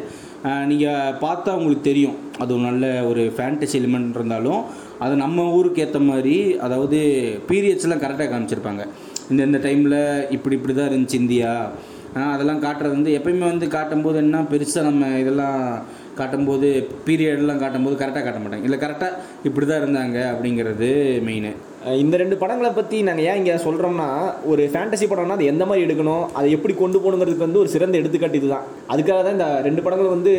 [0.71, 2.17] நீங்கள் பார்த்தா உங்களுக்கு தெரியும்.
[2.41, 4.61] அது ஒரு நல்ல ஒரு ஃபேண்டசி எலிமெண்ட் இருந்தாலும்
[5.05, 6.99] அது நம்ம ஊருக்கு ஏற்ற மாதிரி அதாவது
[7.49, 8.83] பீரியட்ஸ்லாம் கரெக்டாக காமிச்சிருப்பாங்க.
[9.31, 9.99] இந்த இந்த டைமில்
[10.37, 11.53] இப்படி இப்படி தான் இருந்துச்சு இந்தியா.
[12.33, 15.61] அதெல்லாம் காட்டுறது வந்து எப்பயுமே வந்து காட்டும்போது என்ன பெருசாக நம்ம இதெல்லாம்
[16.19, 16.67] காட்டும்போது
[17.07, 18.67] பீரியட்லாம் காட்டும்போது கரெக்டாக காட்ட மாட்டாங்க.
[18.69, 20.89] இல்லை கரெக்டாக இப்படி தான் இருந்தாங்க அப்படிங்கிறது
[21.27, 21.49] மெயின்
[22.03, 24.07] இந்த ரெண்டு படங்களை பற்றி நாங்கள் ஏன் இங்கே சொல்கிறோம்னா
[24.51, 28.41] ஒரு ஃபேண்டசி படம்னா அது எந்த மாதிரி எடுக்கணும் அதை எப்படி கொண்டு போகணுங்கிறதுக்கு வந்து ஒரு சிறந்த எடுத்துக்காட்டு
[28.41, 28.65] இதுதான்.
[28.93, 30.33] அதுக்காக தான் இந்த ரெண்டு படங்கள் வந்து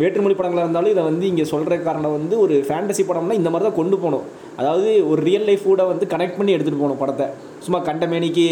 [0.00, 3.78] வேற்றுமொழி படங்களாக இருந்தாலும் இதை வந்து இங்கே சொல்கிற காரணம் வந்து ஒரு ஃபேண்டசி படம்னா இந்த மாதிரி தான்
[3.80, 4.24] கொண்டு போகணும்.
[4.60, 7.26] அதாவது ஒரு ரியல் லைஃப் கூட வந்து கனெக்ட் பண்ணி எடுத்துகிட்டு போகணும் படத்தை.
[7.64, 8.46] சும்மா கண்டமேனிக்கு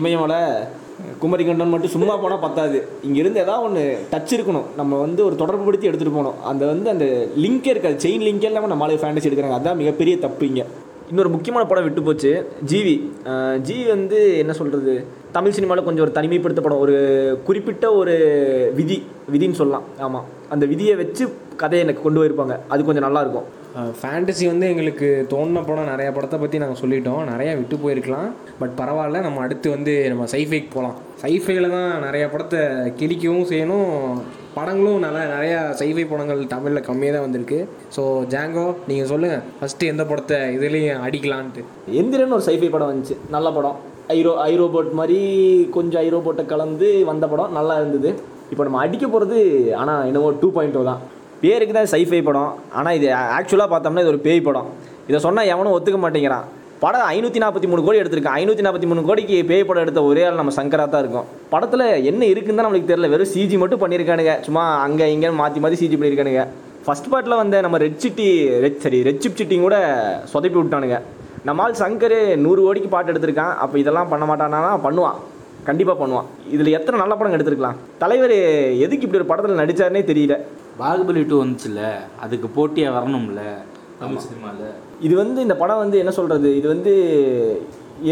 [0.00, 0.40] இமயமலை
[1.22, 2.78] குமரிக்கண்டன் மட்டும் சும்மா போனால் பத்தாது.
[3.06, 3.82] இங்கேருந்து ஏதாவது ஒன்று
[4.12, 4.66] டச் இருக்கணும்.
[4.76, 6.40] நம்ம வந்து ஒரு தொடர்புபடுத்தி எடுத்துகிட்டு போகணும்.
[6.50, 7.06] அந்த வந்து அந்த
[7.44, 7.96] லிங்கே இருக்காது.
[8.04, 9.58] செயின் லிங்கே இல்லாமல் நம்மளால ஃபேண்டசி எடுக்கிறாங்க.
[9.58, 10.66] அதுதான் மிகப்பெரிய தப்பு இங்கே.
[11.10, 12.30] இன்னொரு முக்கியமான படம் விட்டு போச்சு.
[12.70, 12.94] ஜிவி.
[13.66, 14.94] ஜிவி வந்து என்ன சொல்கிறது
[15.36, 16.82] தமிழ் சினிமாவில் கொஞ்சம் ஒரு தனிமைப்படுத்த படம்.
[16.86, 16.96] ஒரு
[17.44, 18.16] குறிப்பிட்ட ஒரு
[18.78, 18.98] விதி
[19.34, 19.86] விதின்னு சொல்லலாம்.
[20.06, 21.26] ஆமாம் அந்த விதியை வச்சு
[21.62, 22.56] கதையை எனக்கு கொண்டு போயிருப்பாங்க.
[22.68, 23.46] அது கொஞ்சம் நல்லாயிருக்கும்
[24.00, 27.22] ஃபேண்டசி வந்து எங்களுக்கு தோணுன படம் நிறைய படத்தை பற்றி நாங்கள் சொல்லிட்டோம்.
[27.30, 28.28] நிறையா விட்டு போயிருக்கலாம்.
[28.60, 32.60] பட் பரவாயில்ல நம்ம அடுத்து வந்து நம்ம சைஃபைக்கு போகலாம் சைஃபையில் தான் நிறைய படத்தை
[33.00, 33.90] கிழிக்கவும் செய்யணும்.
[34.58, 37.58] படங்களும் நல்லா நிறையா சைஃபை படங்கள் தமிழில் கம்மியாக தான் வந்திருக்கு.
[37.96, 38.02] ஸோ
[38.34, 41.64] ஜாங்கோ நீங்கள் சொல்லுங்கள் ஃபஸ்ட்டு எந்த படத்தை இதுலேயும் அடிக்கலான்ட்டு.
[42.00, 43.16] எந்திரன் ஒரு சைஃபை படம் வந்துச்சு.
[43.36, 43.76] நல்ல படம்.
[44.16, 45.20] ஐரோ ஐரோபோட் மாதிரி
[45.76, 48.12] கொஞ்சம் ஐரோபோட்டை கலந்து வந்த படம் நல்லா இருந்தது.
[48.52, 49.38] இப்போ நம்ம அடிக்க போகிறது
[49.82, 51.02] ஆனால் என்னவோ டூ பாயிண்ட் oh தான்.
[51.46, 52.52] பேருக்கு தான் சைஃபை படம்.
[52.78, 54.68] ஆனால் இது ஆக்சுவலாக பார்த்தோம்னா இது ஒரு பேய் படம்.
[55.10, 56.46] இதை சொன்னால் எவனும் ஒத்துக்க மாட்டேங்கிறான்.
[56.84, 60.40] படம் ஐநூற்றி நாற்பத்தி மூணு கோடி எடுத்திருக்கான் ஐநூற்றி நாற்பத்தி மூணு கோடிக்கு பேய் படம் எடுத்த ஒரே ஆள்
[60.40, 61.28] நம்ம சங்கரா தான் இருக்கும்.
[61.52, 63.10] படத்தில் என்ன இருக்குன்னு தான் நம்மளுக்கு தெரியல.
[63.12, 64.34] வெறும் சிஜி மட்டும் பண்ணியிருக்கானுங்க.
[64.46, 66.42] சும்மா அங்கே இங்கேன்னு மாற்றி மாற்றி சிஜி பண்ணியிருக்கானுங்க.
[66.86, 68.26] ஃபர்ஸ்ட் பார்ட்டில் வந்த நம்ம ரெட் சிட்டி
[68.64, 69.78] ரெட் சரி ரெட் சிப் சிட்டிங் கூட
[70.32, 70.98] சொதப்பி விட்டானுங்க
[71.48, 73.54] நம்மால் சங்கர் நூறு கோடிக்கு பாட்டு எடுத்திருக்கான்.
[73.62, 75.18] அப்போ இதெல்லாம் பண்ண மாட்டானா பண்ணுவான்.
[75.68, 76.28] கண்டிப்பாக பண்ணுவான்.
[76.54, 77.78] இதில் எத்தனை நல்ல படம் எடுத்திருக்கலாம்?
[78.02, 78.36] தலைவர்
[78.84, 80.36] எதுக்கு இப்படி ஒரு படத்தில் நடித்தாருனே தெரியல.
[80.80, 81.82] பாகுபலி டூ வந்துச்சுல்ல
[82.24, 83.42] அதுக்கு போட்டியாக வரணும்ல.
[84.00, 84.72] தமிழ் சினிமாவில்
[85.06, 86.92] இது வந்து இந்த படம் வந்து என்ன சொல்கிறது இது வந்து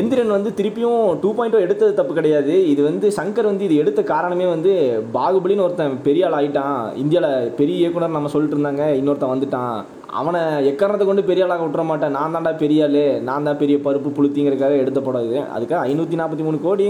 [0.01, 2.55] எந்திரன் வந்து திருப்பியும் டூ பாயிண்ட் எடுத்தது தப்பு கிடையாது.
[2.73, 4.73] இது வந்து சங்கர் வந்து இது எடுத்த காரணமே வந்து
[5.17, 9.77] பாகுபலின்னு ஒருத்தன் பெரிய ஆள் ஆகிட்டான் இந்தியாவில் பெரிய இயக்குனர் நம்ம சொல்லிட்டு இருந்தாங்க இன்னொருத்தன் வந்துட்டான்.
[10.21, 12.17] அவனை எக்காரணத்தை கொண்டு பெரிய ஆளாக விட்டுற மாட்டேன்.
[12.19, 15.39] நான் தான்டா பெரிய ஆள் நான் தான் பெரிய பருப்பு புளுத்திங்கிறதுக்காக எடுத்த படம் இது.
[15.57, 16.87] அதுக்காக ஐநூற்றி நாற்பத்தி மூணு கோடி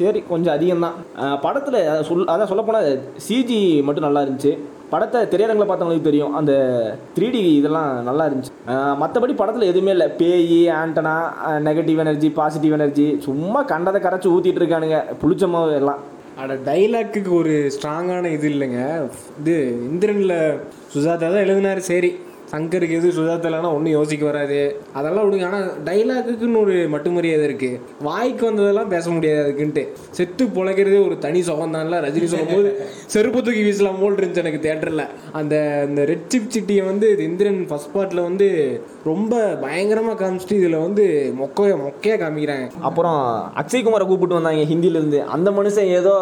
[0.00, 0.96] சரி கொஞ்சம் அதிகம்தான்.
[1.46, 2.88] படத்தில் சொல் அதான் சொல்லப்போனால்
[3.26, 4.54] சிஜி மட்டும் நல்லா இருந்துச்சு.
[4.94, 6.34] படத்தை திரையரங்கில் பார்த்தவங்களுக்கு தெரியும்.
[6.40, 6.52] அந்த
[7.16, 8.52] த்ரீ டி இதெல்லாம் நல்லா இருந்துச்சு.
[9.02, 10.08] மற்றபடி படத்தில் எதுவுமே இல்லை.
[10.22, 11.14] பேய் antenna
[11.68, 15.00] negative energy positive energy சும்மா கண்டதை கரைச்சி ஊற்றிட்டு இருக்கானுங்க.
[15.22, 16.02] புளிச்சமாவு எல்லாம்.
[16.42, 18.80] அட டைலாக்குக்கு ஒரு ஸ்ட்ராங்கான இது இல்லைங்க.
[19.40, 19.56] இது
[19.90, 20.38] இந்திரனில்
[20.94, 21.80] சுஜாதா தான் எழுதினார்.
[21.90, 22.10] சரி.
[22.54, 24.58] சங்கருக்கு எது சுஜாதா ஒன்றும் யோசிக்க வராது.
[24.98, 25.46] அதெல்லாம் விடுங்க.
[25.50, 29.82] ஆனால் டைலாக்குக்குன்னு ஒரு மட்டுமரியாதை இருக்குது வாய்க்கு வந்ததெல்லாம் பேச முடியாது அதுக்குன்ட்டு
[30.18, 32.70] செத்து பிழைக்கிறதே ஒரு தனி சுகம்தான்ல ரஜினி சொல்லும்போது.
[33.14, 35.04] செருப்பு தூக்கி வீசலாம் போல் இருந்துச்சு எனக்கு தேட்டரில்
[35.40, 35.54] அந்த
[35.88, 38.48] இந்த ரெட் சிப் சிட்டியை வந்து இது இந்திரன் ஃபர்ஸ்ட் பார்ட்டில் வந்து
[39.10, 41.04] ரொம்ப பயங்கரமாக காமிச்சிட்டு இதில் வந்து
[41.42, 42.66] மொக்கைய மொக்கையாக காமிக்கிறாங்க.
[42.88, 43.20] அப்புறம்
[43.62, 46.14] அக்ஷய்குமாரை கூப்பிட்டு வந்தாங்க ஹிந்திலேருந்து அந்த மனுஷன் ஏதோ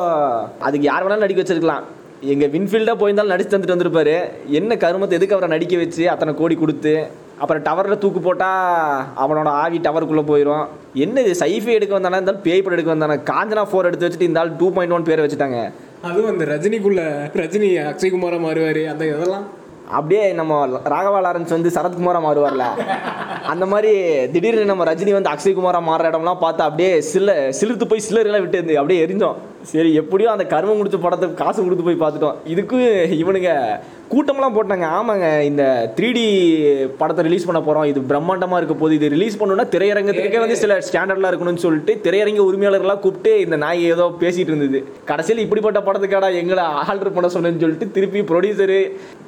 [0.68, 1.84] அதுக்கு யார் வேணாலும் நடிக்க வச்சிருக்கலாம்.
[2.30, 4.14] எங்கள் வின்ஃபீல்டாக போயிருந்தாலும் நடிச்சு தந்துட்டு வந்திருப்பாரு.
[4.58, 6.92] என்ன கருமத்தை எதுக்கு அவரை நடிக்க வச்சு அத்தனை கோடி கொடுத்து
[7.42, 10.66] அப்புறம் டவரில் தூக்கு போட்டால் அவனோட ஆவி டவருக்குள்ளே போயிடும்
[11.04, 13.16] என்ன இது சைஃபை எடுக்க வந்தானா இருந்தாலும் பேய் படம் எடுக்க வந்தானே?
[13.30, 15.60] காஞ்சனா ஃபோர் எடுத்து வச்சுட்டு இந்த ஆள் டூ பாயிண்ட் ஒன் பேரை வச்சுட்டாங்க.
[16.08, 17.00] அதுவும் அந்த ரஜினிக்குள்ள
[17.42, 19.46] ரஜினி அக்ஷய்குமாரா மாறுவாரு அந்த இதெல்லாம்.
[19.98, 20.60] அப்படியே நம்ம
[20.94, 22.66] ராகவா லாரன்ஸ் வந்து சரத்குமாரா மாறுவார்ல.
[23.52, 23.92] அந்த மாதிரி
[24.34, 29.00] திடீர்னு நம்ம ரஜினி வந்து அக்ஷய்குமாரா மாறுற இடம்லாம் பார்த்தா அப்படியே சில சிலிர்த்து போய் சிலரெல்லாம் விட்டு அப்படியே
[29.06, 29.38] எரிஞ்சோம்.
[29.70, 32.38] சரி எப்படியோ அந்த கர்மம் முடிச்ச படத்துக்கு காசு கொடுத்து போய் பார்த்துட்டோம்.
[32.52, 32.78] இதுக்கு
[33.22, 33.50] இவனுங்க
[34.12, 34.86] கூட்டம்லாம் போட்டாங்க.
[34.98, 35.62] ஆமாங்க இந்த
[35.96, 36.24] த்ரீ டி
[37.00, 41.32] படத்தை ரிலீஸ் பண்ண போகிறோம் இது பிரம்மாண்டமாக இருக்க போது இது ரிலீஸ் பண்ணணும்னா திரையரங்கத்துக்கே வந்து சில ஸ்டாண்டர்ட்லாம்
[41.32, 44.80] இருக்கணும்னு சொல்லிட்டு திரையரங்க உரிமையாளர்கள்லாம் கூப்பிட்டு இந்த நாய் ஏதோ பேசிட்டு இருந்தது.
[45.10, 48.80] கடைசியில் இப்படிப்பட்ட படத்துக்காடா எங்களை ஆல்டர் பண்ண சொன்னேன்னு சொல்லிட்டு திருப்பி ப்ரொடியூசரு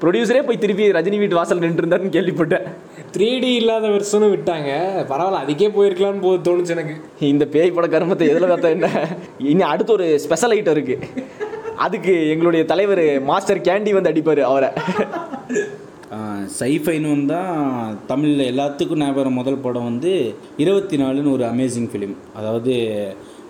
[0.03, 2.67] ப்ரொடியூசரே போய் திருப்பி ரஜினி வீட்டு வாசல் நின்று இருந்தாருன்னு கேள்விப்பட்டேன்.
[3.15, 4.71] த்ரீ டி இல்லாத வெர்ஷனும் விட்டாங்க.
[5.11, 6.95] பரவாயில்ல அதுக்கே போயிருக்கலாம்னு போது தோணுச்சு எனக்கு.
[7.33, 8.89] இந்த பேய் பட கர்மத்தை எதில் பார்த்தா என்ன?
[9.51, 10.97] இனி அடுத்து ஒரு ஸ்பெஷல் ஐட்டம் இருக்கு.
[11.85, 14.71] அதுக்கு எங்களுடைய தலைவர் மாஸ்டர் கேண்டி வந்து அடிப்பார் அவரை.
[16.59, 20.13] சைஃபைன்னு வந்தால் தமிழில் எல்லாத்துக்கும் ஞாபகம் முதல் படம் வந்து
[20.65, 22.75] இருபத்தி நாலுன்னு ஒரு அமேசிங் ஃபிலிம் அதாவது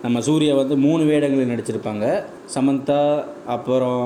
[0.03, 2.05] நம்ம சூர்யா வந்து மூணு வேடங்களில் நடிச்சிருப்பாங்க.
[2.55, 2.99] சமந்தா
[3.55, 4.03] அப்புறம்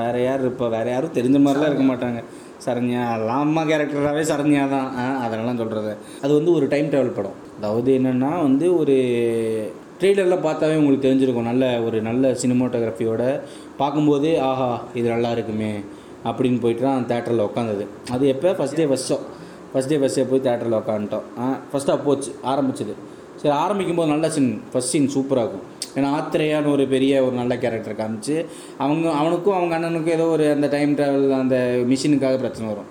[0.00, 0.68] வேறு யார் இருப்பா?
[0.76, 2.20] வேறு யாரும் தெரிஞ்ச மாதிரிலாம் இருக்க மாட்டாங்க.
[2.66, 3.02] சரண்யா.
[3.14, 4.88] எல்லாம் அம்மா கேரக்டராகவே சரண்யா தான்.
[4.96, 7.36] ஆ, அதெல்லாம் சொல்கிறது அது வந்து ஒரு டைம் ட்ராவல் படம்.
[7.58, 8.96] அதாவது என்னென்னா வந்து ஒரு
[10.00, 11.42] ட்ரெய்லரில் பார்த்தாவே உங்களுக்கு தெரிஞ்சிருக்கும்.
[11.42, 13.22] நல்ல ஒரு நல்ல சினிமாட்டோகிராஃபியோட
[13.78, 15.70] பார்க்கும்போதே ஆஹா இது நல்லா இருக்குமே
[16.24, 18.50] அப்படின்னு போயிட்டு தான் தேட்டரில் உட்காந்தது அது எப்போ?
[18.52, 19.18] First day first show
[19.70, 21.26] first day first day போய் தேட்டரில் உட்காந்துட்டோம்
[21.70, 22.94] ஃபஸ்ட்டாக போச்சு ஆரம்பிச்சது.
[23.40, 25.66] சரி ஆரம்பிக்கும் போது நல்ல சீன் ஃபஸ்ட் சீன் சூப்பராக இருக்கும்.
[25.96, 28.36] ஏன்னா ஆத்திரையான்னு ஒரு பெரிய ஒரு நல்ல கேரக்டர் காமிச்சு
[28.84, 31.58] அவங்க அவனுக்கும் அவங்க அண்ணனுக்கும் ஏதோ ஒரு அந்த டைம் ட்ராவல் அந்த
[31.92, 32.90] மிஷினுக்காக பிரச்சனை வரும்.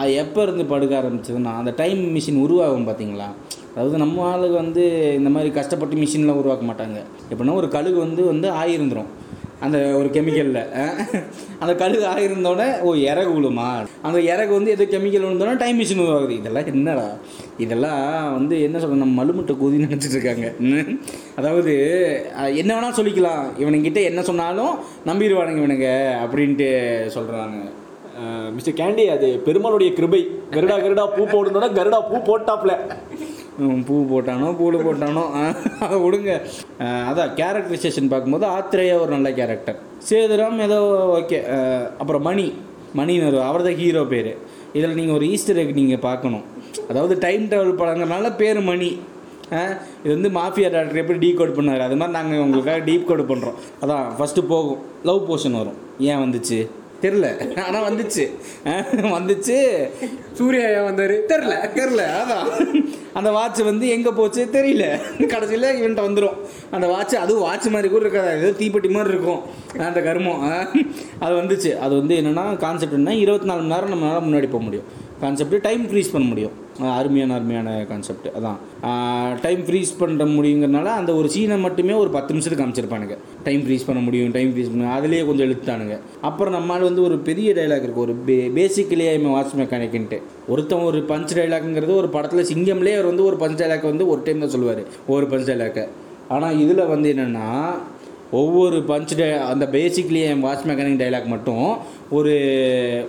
[0.00, 3.28] அது எப்போ இருந்து படுக்க ஆரம்பிச்சதுன்னா அந்த டைம் மிஷின் உருவாகும் பார்த்தீங்களா
[3.72, 4.84] அதாவது நம்ம ஆளுக்கு வந்து
[5.18, 7.00] இந்த மாதிரி கஷ்டப்பட்டு மிஷின்லாம் உருவாக்க மாட்டாங்க.
[7.32, 9.10] எப்படின்னா ஒரு கழுகு வந்து வந்து ஆயிருந்துரும்.
[9.64, 10.62] அந்த ஒரு கெமிக்கலில்
[11.62, 13.68] அந்த கழுகு ஆயிருந்தோடனே ஓ இறகு விழுமா
[14.08, 16.36] அந்த இறகு வந்து எதோ கெமிக்கல் விழுந்தோடனே டைம் மிஷின் உருவாகுது.
[16.40, 17.08] இதெல்லாம் என்னடா?
[17.64, 18.02] இதெல்லாம்
[18.36, 19.78] வந்து என்ன சொல்ற நம்ம மலுமுட்டை கூதி
[20.70, 20.90] ம்.
[21.40, 21.72] அதாவது
[22.60, 23.44] என்ன வேணால் சொல்லிக்கலாம்.
[23.62, 24.72] இவனுங்கிட்ட என்ன சொன்னாலும்
[25.10, 25.90] நம்பிடுவானுங்க இவனுங்க
[26.24, 26.68] அப்படின்ட்டு
[27.16, 27.58] சொல்கிறாங்க
[28.54, 30.20] மிஸ்டர் கேண்டி அது பெருமாளுடைய கிருபை.
[30.54, 32.72] கருடா கருடா பூ போடணும்னா கருடா பூ போட்டாப்ல.
[33.88, 35.22] பூ போட்டானோ பூடு போட்டானோ
[35.84, 36.32] அதை விடுங்க.
[37.10, 40.78] அதான் கேரக்டரைசேஷன் பார்க்கும்போது ஆத்ரேயா ஒரு நல்ல கேரக்டர் சேதுராம் ஏதோ
[41.18, 41.38] ஓகே.
[42.02, 42.46] அப்புறம் மணி.
[42.98, 44.30] மணின்னு ஒரு அவர் தான் ஹீரோ பேர்.
[44.76, 46.44] இதில் நீங்கள் ஒரு ஈஸ்டர் எக் நீங்கள் பார்க்கணும்.
[46.88, 49.00] அதாவது டைம் ட்ராவல் படங்கிறனால பேர் மணி.
[49.52, 49.64] ஆ,
[50.04, 53.54] இது வந்து மாஃபியா டாக்டர் எப்படி டீ கோட் பண்ணார் அது மாதிரி நாங்கள் உங்களுக்காக டீப் கோட் பண்ணுறோம்
[53.82, 54.78] அதான் ஃபஸ்ட்டு போகும்.
[55.04, 55.76] லவ் போர்ஷன் வரும்.
[55.98, 56.68] ஏன் வந்துச்சு?
[57.02, 58.30] தெரில ஆனால் வந்துச்சு.
[58.94, 59.88] வந்துச்சு.
[60.32, 61.16] சூர்யா ஏன் வந்தாரு?
[61.28, 62.64] தெரில தெரில அதான்.
[63.12, 64.48] அந்த வாட்ச் வந்து எங்கே போச்சு?
[64.52, 65.00] தெரியல.
[65.26, 66.36] கடைசியில் இவன்ட்ட வந்துடும்
[66.70, 68.38] அந்த வாட்ச் அதுவும் வாட்ச் மாதிரி கூட இருக்காது.
[68.38, 69.40] ஏதோ தீப்பெட்டி மாதிரி இருக்கும்.
[69.78, 70.66] அந்த கருமம்.
[71.18, 71.78] அது வந்துச்சு.
[71.78, 75.08] அது வந்து என்னென்னா கான்செப்ட் என்ன இருபத்தி நாலு மணி நேரம் நம்மளால் முன்னாடி போக முடியும்.
[75.22, 76.54] கான்செப்ட்டு டைம் ஃப்ரீஸ் பண்ண முடியும்.
[76.98, 78.58] அருமையான அருமையான கான்செப்ட் அதான்.
[79.44, 83.16] டைம் ஃப்ரீஸ் பண்ண முடியுங்கிறனால அந்த ஒரு சீனை மட்டுமே ஒரு பத்து நிமிஷத்துக்கு காமிச்சிருப்பானுங்க.
[83.46, 85.96] டைம் ஃப்ரீஸ் பண்ண முடியும் டைம் ஃப்ரீஸ் பண்ண அதுலேயே கொஞ்சம் எழுத்தானுங்க
[86.28, 90.20] அப்புறம் நம்மளால் வந்து ஒரு பெரிய டைலாக் இருக்குது ஒரு பே பேசிக்கலி வாட்ச் மெக்கானிக்ன்ட்டு
[90.54, 94.44] ஒருத்தன் ஒரு பஞ்ச் டைலாக்ங்கிறது ஒரு படத்தில் சிங்கம்லேயே அவர் வந்து ஒரு பஞ்ச் டைலாக் வந்து ஒரு டைம்
[94.44, 94.82] தான் சொல்லுவார்.
[95.14, 95.86] ஒரு பஞ்ச் டைலாக்கை
[96.36, 97.48] ஆனால் இதில் வந்து என்னென்னா
[98.40, 101.64] ஒவ்வொரு பஞ்ச் டே அந்த பேசிக்லி என் வாட்ச் மெக்கானிக் டைலாக் மட்டும்
[102.18, 102.34] ஒரு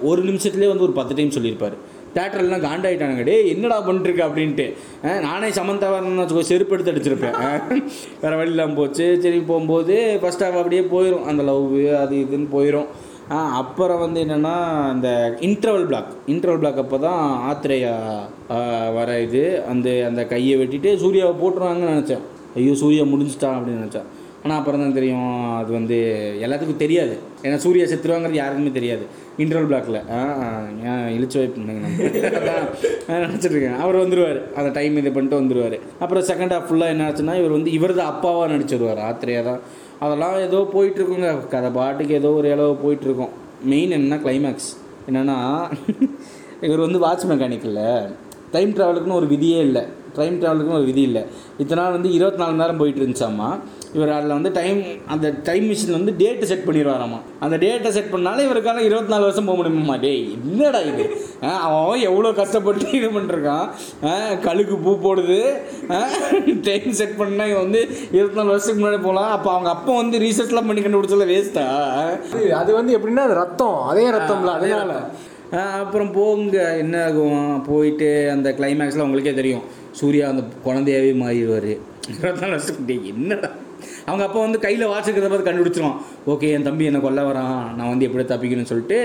[0.09, 1.75] ஒரு நிமிஷத்துலேயே வந்து ஒரு பத்து டைம் சொல்லியிருப்பார்.
[2.15, 3.25] தேட்டர்லாம் காண்டாயிட்டானுங்க.
[3.29, 4.65] டே என்னடா பண்ணிட்டுருக்க அப்படின்ட்டு.
[5.27, 7.37] நானே சமந்தாவாரன்னு வச்சுக்கோ செருப்பு எடுத்து அடிச்சிருப்பேன்.
[8.23, 9.05] வேறு வழி இல்லாமல் போச்சு.
[9.25, 12.89] சரி போகும்போது ஃபஸ்ட் ஹாஃப் அப்படியே போயிடும் அந்த லவ் அது இதுன்னு போயிடும்
[13.59, 14.55] அப்புறம் வந்து என்னென்னா
[14.93, 15.09] இந்த
[15.47, 17.93] இன்டர்வல் பிளாக் இன்டர்வல் பிளாக் அப்போ தான் ஆத்திரையா
[18.97, 19.43] வர இது.
[19.71, 22.25] அந்த அந்த கையை வெட்டிட்டு சூர்யாவை போட்டுருவாங்கன்னு நினச்சேன்.
[22.59, 24.09] ஐயோ சூர்யா முடிஞ்சிட்டான் அப்படின்னு நினச்சேன்.
[24.43, 25.97] ஆனால் அப்புறம் தான் தெரியும் அது வந்து
[26.45, 27.15] எல்லாத்துக்கும் தெரியாது.
[27.45, 29.03] ஏன்னா சூர்யா செத்துருவாங்கிறது யாருக்குமே தெரியாது.
[29.41, 29.99] இன்டர்வல் பிளாக்ல
[30.91, 31.73] ஏன் இழிச்சு வைப்புங்க
[32.39, 32.65] அதான்.
[33.25, 33.77] நினச்சிட்டு இருக்கேன்.
[33.83, 37.71] அவர் வந்துடுவார் அந்த டைம் இது பண்ணிட்டு வந்துடுவார் அப்புறம் செகண்ட் ஹாஃப் ஃபுல்லாக என்ன ஆச்சுன்னா இவர் வந்து
[37.77, 39.61] இவர் தான் அப்பாவாக நடிச்சிருவார் ஆத்திரையாக தான்.
[40.05, 41.31] அதெல்லாம் ஏதோ போயிட்டுருக்குங்க.
[41.53, 43.33] கதை பாட்டுக்கு ஏதோ ஒரு இளவு போயிட்டுருக்கோம்.
[43.73, 44.71] மெயின் என்னன்னா கிளைமேக்ஸ்
[45.09, 45.37] என்னென்னா
[46.67, 47.83] இவர் வந்து வாட்ச் மெக்கானிக்கில்
[48.55, 49.83] டைம் ட்ராவலுக்குன்னு ஒரு விதியே இல்லை.
[50.17, 51.21] டைம் ட்ராவலுக்குன்னு ஒரு விதி இல்லை.
[51.61, 53.49] இத்தனை நாள் வந்து இருபத்தி நாலு நேரம் போயிட்டு இருந்துச்சாமா
[53.93, 57.19] இவர் அதில் வந்து டைம் அந்த டைம் மிஷின் வந்து டேட்டு செட் பண்ணிடுவாராமா.
[57.39, 61.11] அந்த டேட்டை செட் பண்ணாலே இவருக்கான இருபத்தி நாலு வருஷம் போக முடியுமா டேய் என்னடா இது.
[61.41, 63.69] அவன் எவ்வளோ கஷ்டப்பட்டு இது பண்ணிருக்கான்
[64.03, 65.53] ஆ, கழுகு பூ போடுது.
[66.61, 67.79] டைம் செட் பண்ணா இவன் வந்து
[68.11, 71.65] இருபத்தி நாலு வருஷத்துக்கு முன்னாடி போகலாம் அப்போ அவங்க அப்பா வந்து ரீசர்ச்லாம் பண்ணி கண்டுபிடிச்சல வேஸ்ட்டா
[72.33, 73.81] அது- வந்து எப்படின்னா அது ரத்தம்.
[73.81, 75.09] அதே ரத்தம்ல அதனால.
[75.79, 76.77] அப்புறம் போங்க.
[76.77, 77.63] என்ன ஆகும்?
[77.63, 79.61] போயிட்டு அந்த கிளைமேக்ஸில் உங்களுக்கே தெரியும்.
[79.91, 81.77] சூர்யா அந்த குழந்தையாவே மாறிடுவார்.
[82.11, 83.49] இருபத்தாலு வருஷத்துக்கு என்னடா?
[84.05, 85.99] அவங்க அப்போ வந்து கையில் வாட்ச் இருக்கிறத பார்த்து கண்டுபிடிச்சிருவான்.
[86.27, 87.63] ஓகே என் தம்பி என்னை கொல்ல வரான்.
[87.77, 88.99] நான் வந்து எப்படி தப்பிக்கணும்னு சொல்லிட்டு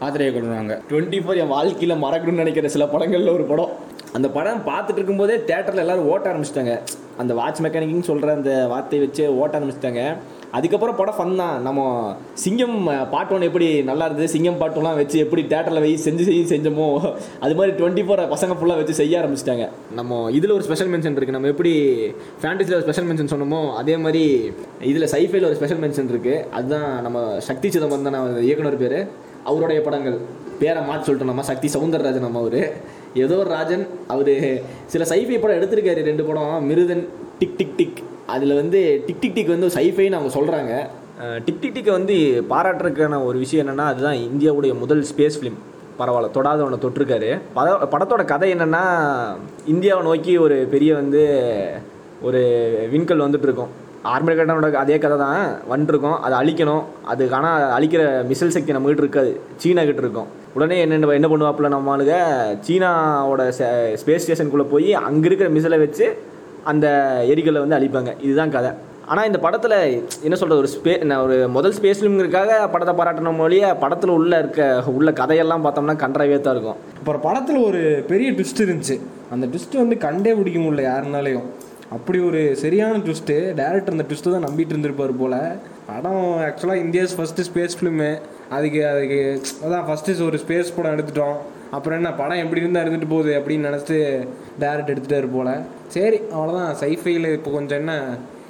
[0.00, 3.72] ஆத்திரையை கொண்டுருவாங்க டுவெண்ட்டி ஃபோர் என் வாழ்க்கையில் மறக்கணும்னு நினைக்கிற சில படங்களில் ஒரு படம்.
[4.12, 6.74] அந்த படம் பார்த்துட்டு இருக்கும்போதே தேட்டரில் எல்லாரும் ஓட்ட ஆரம்பிச்சிட்டாங்க.
[7.22, 10.02] அந்த வாட்ச் மெக்கானிக்னு சொல்கிற அந்த வார்த்தையை வச்சு ஓட்ட ஆரம்பிச்சிட்டாங்க.
[10.56, 11.56] அதுக்கப்புறம் படம் ஃபன் தான்.
[11.66, 11.80] நம்ம
[12.44, 12.76] சிங்கம்
[13.12, 14.28] பாட்டு ஒன்று எப்படி நல்லா இருந்தது?
[14.34, 16.88] சிங்கம் பாட்டுலாம் வச்சு எப்படி தேட்டரில் வை செஞ்சு செஞ்சு செஞ்சோமோ
[17.44, 19.66] அது மாதிரி டுவெண்ட்டி ஃபோர் பசங்க ஃபுல்லாக வச்சு செய்ய ஆரம்பிச்சிட்டாங்க.
[19.98, 21.72] நம்ம இதில் ஒரு ஸ்பெஷல் மென்ஷன் இருக்குது நம்ம எப்படி
[22.42, 24.24] ஃபேண்டஸியில் ஒரு ஸ்பெஷல் மென்ஷன் சொன்னோமோ அதே மாதிரி
[24.90, 29.00] இதில் சைஃபைல ஒரு ஸ்பெஷல் மென்ஷன் இருக்குது அதுதான் நம்ம சக்தி சிதம்பரம் இயக்குனர் பேர்.
[29.50, 30.16] அவருடைய படங்கள்.
[30.62, 31.44] பேரை மாற்றி சொல்லிட்டோம் நம்ம.
[31.50, 32.60] சக்தி சவுந்தரராஜன் நம்ம அவர்.
[33.24, 33.84] ஏதோ ஒரு ராஜன்.
[34.14, 34.32] அவர்
[34.92, 36.00] சில சைஃபை படம் எடுத்திருக்காரு.
[36.10, 36.56] ரெண்டு படம்.
[36.70, 37.04] Miruthan
[37.38, 38.00] tick tick tick.
[38.26, 40.72] அதில் வந்து டிக் டிக் டிக் வந்து சைஃபைன்னு அவங்க சொல்கிறாங்க
[41.44, 42.16] டிக் டிக் டிக்கை வந்து
[42.50, 45.58] பாராட்டுறதுக்கான ஒரு விஷயம் என்னென்னா அதுதான் இந்தியாவுடைய முதல் ஸ்பேஸ் ஃபிலிம்.
[45.98, 47.30] பரவாயில்ல தொடாதவனை தொட்டிருக்காரு.
[47.54, 48.82] பட படத்தோட கதை என்னென்னா
[49.66, 51.22] இந்தியாவை நோக்கி ஒரு பெரிய வந்து
[52.22, 52.40] ஒரு
[52.92, 53.72] விண்கல் வந்துட்டுருக்கோம்.
[54.02, 56.18] ஆர்மி கட்டனோட அதே கதை தான் வந்துருக்கும்.
[56.26, 56.84] அதை அழிக்கணும்.
[57.04, 59.32] அது ஆனால் அழிக்கிற மிசைல் சக்தி நம்மகிட்ட இருக்காது.
[59.56, 60.28] சீனா கிட்ட இருக்கும்.
[60.54, 62.16] உடனே என்ன என்ன பண்ணுவாப்புல நம்ம ஆளுங்க?
[62.66, 63.42] சீனாவோட
[64.02, 66.06] ஸ்பேஸ் ஸ்டேஷனுக்குள்ளே போய் அங்கே இருக்கிற மிசைலை வச்சு
[66.64, 66.86] அந்த
[67.32, 68.12] எரிகளை வந்து அழிப்பாங்க.
[68.26, 68.70] இதுதான் கதை.
[69.10, 69.76] ஆனால் இந்த படத்தில்
[70.26, 74.90] என்ன சொல்கிறது ஒரு ஸ்பே நான் ஒரு முதல் ஸ்பேஸ் ஃபிலிம்ங்கிறதுக்காக படத்தை பாராட்டணும் மொழியே படத்தில் உள்ள இருக்க
[74.98, 76.78] உள்ள கதையெல்லாம் பார்த்தோம்னா கன்றாவே தான் இருக்கும்.
[77.00, 78.96] அப்புறம் படத்தில் ஒரு பெரிய ட்விஸ்ட் இருந்துச்சு.
[79.34, 81.48] அந்த ட்விஸ்ட் வந்து கண்டே பிடிக்க முடியல யாருனாலையும்.
[81.96, 85.38] அப்படி ஒரு சரியான ட்விஸ்ட்டு டேரக்டர் அந்த ட்விஸ்ட்டு தான் நம்பிட்டு இருந்திருப்பார் போல்.
[85.88, 88.10] படம் ஆக்சுவலாக இந்தியாஸ் ஃபஸ்ட்டு ஸ்பேஸ் ஃபிலிமு
[88.56, 89.18] அதுக்கு அதுக்கு
[89.64, 91.36] அதான் ஃபஸ்ட்டு ஒரு ஸ்பேஸ் படம் எடுத்துட்டோம்.
[91.76, 93.98] அப்புறம் என்ன படம் எப்படி இருந்தால் இருந்துட்டு போகுது அப்படின்னு நினச்சிட்டு
[94.62, 95.52] டேரக்ட் எடுத்துகிட்டாரு போல்.
[95.94, 97.94] சரி அவ்வளோதான் சைஃபையில் இப்போ கொஞ்சம் என்ன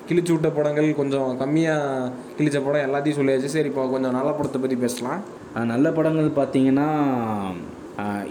[0.09, 3.51] கிழிச்சு விட்ட படங்கள் கொஞ்சம் கம்மியாக கிழிச்ச படம் எல்லாத்தையும் சொல்லியாச்சு.
[3.57, 5.21] சரி இப்போ கொஞ்சம் நல்ல படத்தை பற்றி பேசலாம்.
[5.75, 6.89] நல்ல படங்கள் பார்த்தீங்கன்னா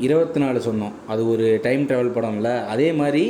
[0.05, 0.93] இருபத்தி நாலு சொன்னோம்.
[1.11, 2.51] அது ஒரு டைம் ட்ராவல் படம்ல.
[2.73, 3.23] அதே மாதிரி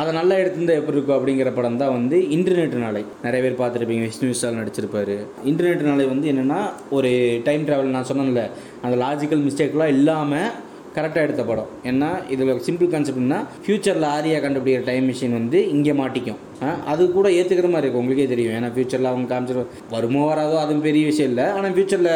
[0.00, 3.02] அதை நல்லா எடுத்திருந்தால் எப்படி இருக்கும் அப்படிங்கிற படம் தான் வந்து இன்டர்நெட் நாளை.
[3.24, 5.16] நிறைய பேர் பார்த்துருப்பீங்க விஷ்ணு விஷால் நடிச்சிருப்பாரு.
[5.50, 6.60] இன்டர்நெட் நாளை வந்து என்னென்னா
[6.98, 7.10] ஒரு
[7.48, 8.44] டைம் ட்ராவல் நான் சொன்னேன்ல
[8.84, 10.50] அந்த லாஜிக்கல் மிஸ்டேக்லாம் இல்லாமல்
[10.96, 11.70] கரெக்டாக எடுத்த படம்.
[11.90, 16.40] ஏன்னா இதில் சிம்பிள் கான்செப்ட்னா ஃப்யூச்சரில் ஆரியா கண்டுபிடிக்கிற டைம் மிஷின் வந்து இங்கே மாட்டிக்கும்.
[16.92, 18.54] அது கூட ஏற்றுக்கிற மாதிரி இருக்கும் உங்களுக்கே தெரியும்.
[18.58, 19.62] ஏன்னா ஃப்யூச்சரில் அவங்க காமிச்சிரு
[19.94, 21.46] வருமோ வராதோ அதுவும் பெரிய விஷயம் இல்லை.
[21.56, 22.12] ஆனால் ஃப்யூச்சரில்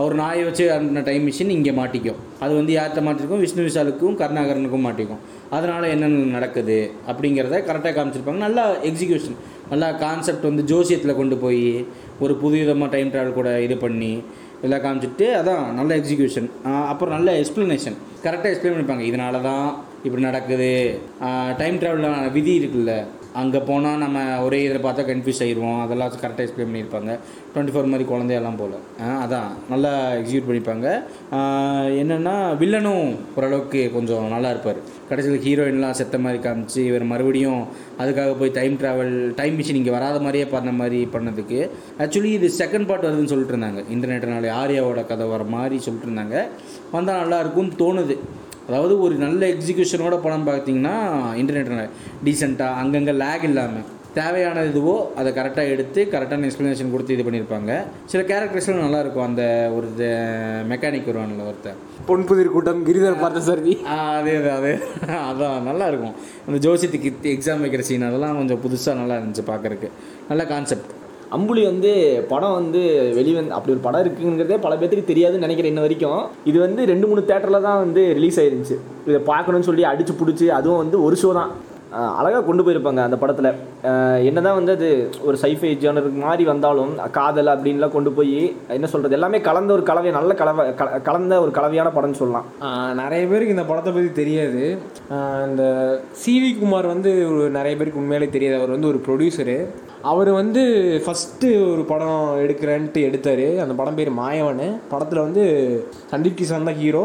[0.00, 2.20] அவர் நாயை வச்சு அனுப்பின டைம் மிஷின் இங்கே மாட்டிக்கும்.
[2.44, 3.42] அது வந்து யார்கிட்ட மாட்டிருக்கும்?
[3.44, 5.22] விஷ்ணு விஷாலுக்கும் கருணாகரனுக்கும் மாட்டிக்கும்.
[5.56, 6.78] அதனால் என்னென்ன நடக்குது
[7.10, 8.42] அப்படிங்கிறத கரெக்டாக காமிச்சிருப்பாங்க.
[8.46, 9.38] நல்லா எக்ஸிக்யூஷன்
[9.72, 11.66] நல்லா கான்செப்ட் வந்து ஜோசியத்தில் கொண்டு போய்
[12.24, 14.10] ஒரு புது விதமாக டைம் ட்ராவல் கூட இது பண்ணி
[14.66, 16.48] எல்லாம் காமிச்சிட்டு அதான் நல்ல எக்ஸிக்யூஷன்
[16.90, 17.96] அப்புறம் நல்ல எக்ஸ்ப்ளனேஷன்
[18.26, 19.04] கரெக்டாக எக்ஸ்பிளைன் பண்ணிப்பாங்க.
[19.10, 19.66] இதனால தான்
[20.06, 20.70] இப்படி நடக்குது.
[21.60, 22.94] டைம் ட்ராவலான விதி இருக்குல்ல.
[23.40, 27.12] அங்கே போனால் நம்ம ஒரே இதில் பார்த்தா கன்ஃபியூஸ் ஆகிடுவோம் அதெல்லாம் கரெக்டாக எக்ஸ்பிளைன் பண்ணியிருப்பாங்க.
[27.52, 28.74] டுவெண்ட்டி ஃபோர் மாதிரி குழந்தையெல்லாம் போல்.
[29.24, 29.50] அதான்.
[29.72, 30.88] நல்லா எக்ஸிக்யூட் பண்ணிப்பாங்க.
[32.02, 34.80] என்னென்னா வில்லனும் ஓரளவுக்கு கொஞ்சம் நல்லா இருப்பார்.
[35.12, 37.62] கடைசியில் ஹீரோயின்லாம் செத்த மாதிரி காமிச்சு இவர் மறுபடியும்
[38.02, 41.58] அதுக்காக போய் டைம் ட்ராவல் டைம் மிஷின் இங்கே வராத மாதிரியே பண்ண மாதிரி பண்ணதுக்கு.
[42.02, 43.82] ஆக்சுவலி இது செகண்ட் பார்ட் வருதுன்னு சொல்லிட்டு இருந்தாங்க.
[43.94, 46.36] இன்டர்நெட்னால ஆர்யாவோட கதை வர மாதிரி சொல்லிட்டு இருந்தாங்க.
[46.94, 48.16] வந்தால் நல்லாயிருக்கும்னு தோணுது.
[48.68, 50.96] அதாவது ஒரு நல்ல எக்ஸிக்யூஷனோட படம் பார்த்தீங்கன்னா
[51.40, 51.90] இன்டர்நெட்
[52.26, 57.72] டீசெண்டாக அங்கங்கே லேக் இல்லாமல் தேவையான இதுவோ அதை கரெக்டாக எடுத்து கரெக்டான எக்ஸ்ப்ளனேஷன் கொடுத்து இது பண்ணியிருப்பாங்க.
[58.12, 59.42] சில கேரக்டர்ஸ்லாம் நல்லா இருக்கும் அந்த
[59.76, 59.86] ஒரு
[60.72, 61.78] மெக்கானிக் வருவான்ல ஒருத்தன்.
[62.08, 64.72] பொன்புதிர் கூட்டம் கிரிதர் பார்த்த சர்வி ஆ, அதே அதே அதே.
[65.28, 66.14] அதான் நல்லா இருக்கும்.
[66.46, 69.90] அந்த ஜோசியத்துக்கு எக்ஸாம் வைக்கிற சீன் அதெல்லாம் கொஞ்சம் புதுசாக நல்லா இருந்துச்சு பார்க்கறக்கு
[70.28, 70.90] நல்ல கான்செப்ட்
[71.36, 71.90] அம்புலி வந்து
[72.30, 72.80] படம் வந்து
[73.18, 76.18] வெளிவந்து அப்படி ஒரு படம் இருக்குங்கிறதே பல பேத்துக்கு தெரியாதுன்னு நினைக்கிறேன் இன்ன வரைக்கும்.
[76.50, 78.76] இது வந்து ரெண்டு மூணு தேட்டரில் தான் வந்து ரிலீஸ் ஆயிருந்துச்சு.
[79.10, 81.52] இதை பார்க்கணும்னு சொல்லி அடிச்சு பிடிச்சி அதுவும் வந்து ஒரு ஷோ தான்.
[82.18, 83.48] அழகாக கொண்டு போயிருப்பாங்க அந்த படத்தில்.
[84.28, 84.88] என்னதான் வந்து அது
[85.28, 88.38] ஒரு சைஃபை ஜேனருக்கு மாதிரி வந்தாலும் காதல் அப்படின்லாம் கொண்டு போய்
[88.76, 90.64] என்ன சொல்கிறது எல்லாமே கலந்த ஒரு கலவை நல்ல கலவை
[91.08, 92.46] கலந்த ஒரு கலவையான படம்னு சொல்லலாம்.
[93.02, 94.62] நிறைய பேருக்கு இந்த படத்தை பற்றி தெரியாது.
[95.48, 95.64] இந்த
[96.22, 98.60] சிவி குமார் வந்து ஒரு நிறைய பேருக்கு உண்மையிலே தெரியாது.
[98.60, 99.58] அவர் வந்து ஒரு ப்ரொடியூசரு
[100.12, 100.62] அவர் வந்து
[101.02, 103.46] ஃபஸ்ட்டு ஒரு படம் எடுக்கிறேன்ட்டு எடுத்தார்.
[103.64, 104.64] அந்த படம் பேர் மாயவன்.
[104.92, 105.44] படத்தில் வந்து
[106.12, 107.04] சந்தீப் கிஷான் தான் ஹீரோ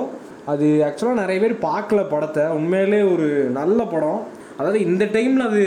[0.51, 2.43] அது ஆக்சுவலாக நிறைய பேர் பார்க்கல படத்தை.
[2.57, 3.27] உண்மையிலே ஒரு
[3.59, 4.19] நல்ல படம்.
[4.57, 5.63] அதாவது இந்த டைமில் அது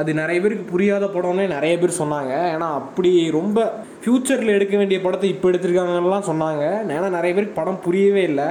[0.00, 2.32] அது நிறைய பேருக்கு புரியாத படம்னே நிறைய பேர் சொன்னாங்க.
[2.54, 3.58] ஏன்னா அப்படி ரொம்ப
[4.02, 6.64] ஃப்யூச்சரில் எடுக்க வேண்டிய படத்தை இப்போ எடுத்திருக்காங்கலாம் சொன்னாங்க.
[6.96, 8.48] ஏன்னா நிறைய பேருக்கு படம் புரியவே இல்லை.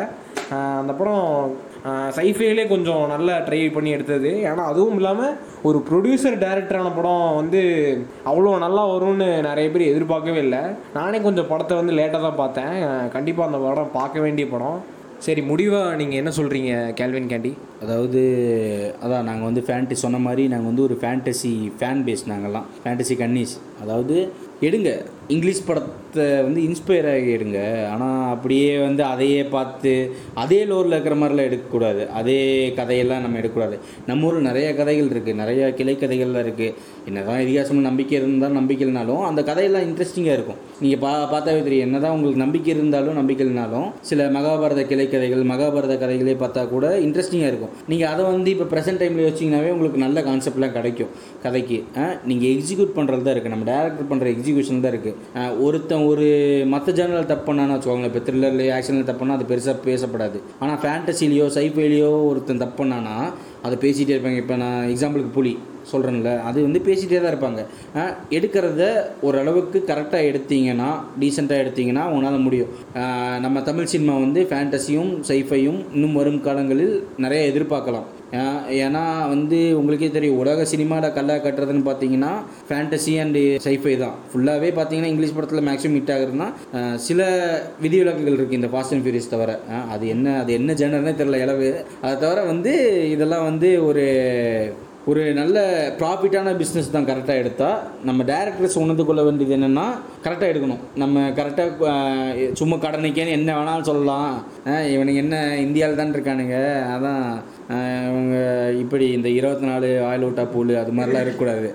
[0.81, 1.25] அந்த படம்
[2.15, 4.31] சைஃபைலே கொஞ்சம் நல்லா ட்ரை பண்ணி எடுத்தது.
[4.49, 7.61] ஏன்னா அதுவும் இல்லாமல் ஒரு ப்ரொடியூசர் டைரக்டரான படம் வந்து
[8.29, 10.61] அவ்வளோ நல்லா வரும்னு நிறைய பேர் எதிர்பார்க்கவே இல்லை.
[10.97, 12.75] நானே கொஞ்சம் படத்தை வந்து லேட்டாக தான் பார்த்தேன்.
[13.15, 14.79] கண்டிப்பாக அந்த படம் பார்க்க வேண்டிய படம்.
[15.25, 18.21] சரி முடிவாக நீங்கள் என்ன சொல்கிறீங்க கேல்வின் கேண்டி அதாவது
[19.03, 22.67] அதான் நாங்கள் வந்து ஃபேண்டி சொன்ன மாதிரி நாங்கள் வந்து ஒரு ஃபேண்டசி ஃபேன் பேஸ் நாங்கள்லாம்.
[22.83, 23.53] ஃபேண்டசி கன்னிஸ்.
[23.81, 24.15] அதாவது
[24.61, 24.89] எடுங்க.
[25.33, 27.59] இங்கிலீஷ் படத்தை வந்து இன்ஸ்பயர் ஆகி எடுங்க.
[27.91, 29.91] ஆனால் அப்படியே வந்து அதையே பார்த்து
[30.43, 32.01] அதே லோரில் இருக்கிற மாதிரிலாம் எடுக்கக்கூடாது.
[32.19, 32.39] அதே
[32.79, 33.77] கதையெல்லாம் நம்ம எடுக்கக்கூடாது.
[34.09, 36.73] நம்ம ஊரில் நிறைய கதைகள் இருக்குது நிறைய கிளை கதைகள்லாம் இருக்குது
[37.09, 40.59] என்ன தான் இதிகாசம் நம்பிக்கை இருந்தாலும் நம்பிக்கை இல்லைனாலும் அந்த கதையெல்லாம் இன்ட்ரெஸ்டிங்காக இருக்கும்.
[40.83, 41.85] நீங்கள் பா பார்த்தாவே தெரியும்.
[41.87, 47.51] என்னதான் உங்களுக்கு நம்பிக்கை இருந்தாலும் நம்பிக்கை இல்லைனாலும் சில மகாபாரத கிளை கதைகள் மகாபாரத கதைகளே பார்த்தா கூட இன்ட்ரெஸ்டிங்காக
[47.53, 47.73] இருக்கும்.
[47.93, 51.13] நீங்கள் அதை வந்து இப்போ ப்ரெசென்ட் டைமில் வச்சிங்கனாவே உங்களுக்கு நல்ல கான்செப்ட்லாம் கிடைக்கும்.
[51.47, 51.79] கதைக்கு
[52.31, 55.17] நீங்கள் எக்ஸிக்யூட் பண்ணுறது தான் இருக்குது நம்ம டேரக்டர் பண்ணுற எக்ஸிக்யூஷன் தான் இருக்குது
[55.65, 56.27] ஒருத்தன் ஒரு
[56.73, 58.11] மற்ற ஜேனலில் தப்பு பண்ணான்னு வச்சுக்கோங்களேன்.
[58.11, 60.39] இப்போ த்ரில்லர்லேயோ ஆக்ஷனில் தப்பு பண்ணால் அது பெருசாக பேசப்படாது.
[60.61, 63.17] ஆனால் ஃபேண்டசிலேயோ சைஃபைலையோ ஒருத்தன் தப்பு பண்ணானா
[63.65, 64.39] அதை பேசிகிட்டே இருப்பாங்க.
[64.43, 65.53] இப்போ நான் எக்ஸாம்பிளுக்கு புலி
[65.91, 67.61] சொல்கிறேன்ல அது வந்து பேசிகிட்டே தான் இருப்பாங்க.
[68.37, 68.83] எடுக்கிறத
[69.27, 70.89] ஓரளவுக்கு கரெக்டாக எடுத்தீங்கன்னா
[71.21, 72.71] டீசெண்டாக எடுத்தீங்கன்னா உங்களால் முடியும்.
[73.45, 76.95] நம்ம தமிழ் சினிமா வந்து ஃபேண்டசியும் சைஃபையும் இன்னும் வரும் காலங்களில்
[77.25, 78.09] நிறைய எதிர்பார்க்கலாம்.
[78.83, 79.03] ஏன்னா
[79.33, 82.31] வந்து உங்களுக்கே தெரியும் உலக சினிமாவில் கல்லா கட்டுறதுன்னு பார்த்தீங்கன்னா
[82.67, 84.15] ஃபேண்டசி அண்டு சைஃபை தான்.
[84.31, 86.47] ஃபுல்லாகவே பார்த்தீங்கன்னா இங்கிலீஷ் படத்தில் மேக்ஸிமம் ஹிட் ஆகுதுன்னா
[87.07, 87.21] சில
[87.85, 89.57] விதிவிலக்குகள் இருக்குது இந்த ஃபாஸ்ட் அண்ட் ஃபியூரியஸ் தவிர.
[89.95, 91.71] அது என்ன அது என்ன ஜெனர்னே தெரில இளவு.
[92.05, 92.73] அதை தவிர வந்து
[93.15, 94.05] இதெல்லாம் வந்து ஒரு
[95.09, 95.57] ஒரு நல்ல
[95.99, 97.77] ப்ராஃபிட்டான பிஸ்னஸ் தான் கரெக்டாக எடுத்தால்
[98.07, 99.85] நம்ம டேரக்டர்ஸ் உணர்ந்து கொள்ள வேண்டியது என்னென்னா
[100.25, 100.83] கரெக்டாக எடுக்கணும்.
[101.01, 101.93] நம்ம கரெக்டாக
[102.59, 104.35] சும்மா கடனைக்கேன்னு என்ன வேணாலும் சொல்லலாம்.
[104.93, 106.59] இவனுக்கு இவனுங்க என்ன இந்தியாவில் தான் இருக்கானுங்க.
[106.95, 107.25] அதான்
[108.11, 108.37] இவங்க
[108.83, 111.67] இப்படி இந்த இருபத்தி நாலு ஆயில் ஊட்டா பூல் அது மாதிரிலாம் இருக்கக்கூடாது.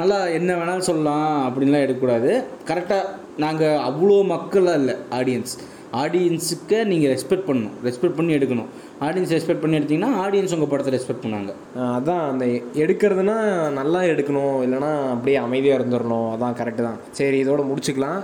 [0.00, 2.32] நல்லா என்ன வேணாலும் சொல்லலாம் அப்படின்லாம் எடுக்கக்கூடாது.
[2.72, 3.12] கரெக்டாக
[3.46, 5.54] நாங்கள் அவ்வளோ மக்களாக இல்லை ஆடியன்ஸ்
[6.02, 7.74] ஆடியன்ஸுக்கு நீங்கள் ரெஸ்பெக்ட் பண்ணணும்.
[7.88, 8.70] ரெஸ்பெக்ட் பண்ணி எடுக்கணும்.
[9.06, 11.52] ஆடியன்ஸ் ரெஸ்பெக்ட் பண்ணி எடுத்தீங்கன்னா ஆடியன்ஸ் உங்கள் படத்தை ரெஸ்பெக்ட் பண்ணாங்க
[11.96, 12.44] அதான் அந்த
[12.82, 13.36] எடுக்கிறதுனா
[13.78, 16.98] நல்லா எடுக்கணும் இல்லைனா அப்படியே அமைதியாக இருந்துடணும் அதான் கரெக்டு தான்.
[17.18, 18.20] சரி இதோட முடிச்சுக்கலாம்.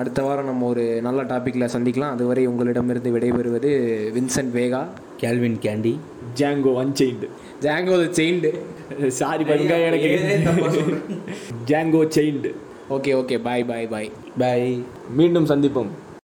[0.00, 2.14] அடுத்த வாரம் நம்ம ஒரு நல்ல டாப்பிக்கில் சந்திக்கலாம்.
[2.16, 3.72] அதுவரை உங்களிடமிருந்து விடைபெறுவது
[4.18, 4.82] Vincent Vega.
[5.22, 5.94] Calvin Candie
[6.40, 7.26] Django unchained
[7.64, 8.50] Django chained
[9.20, 10.12] sorry பண்ணுங்க எனக்கு
[11.72, 12.52] Django chained
[12.96, 14.08] okay okay bye bye bye
[14.42, 14.72] bye
[15.18, 15.92] மீண்டும் சந்திப்போம்.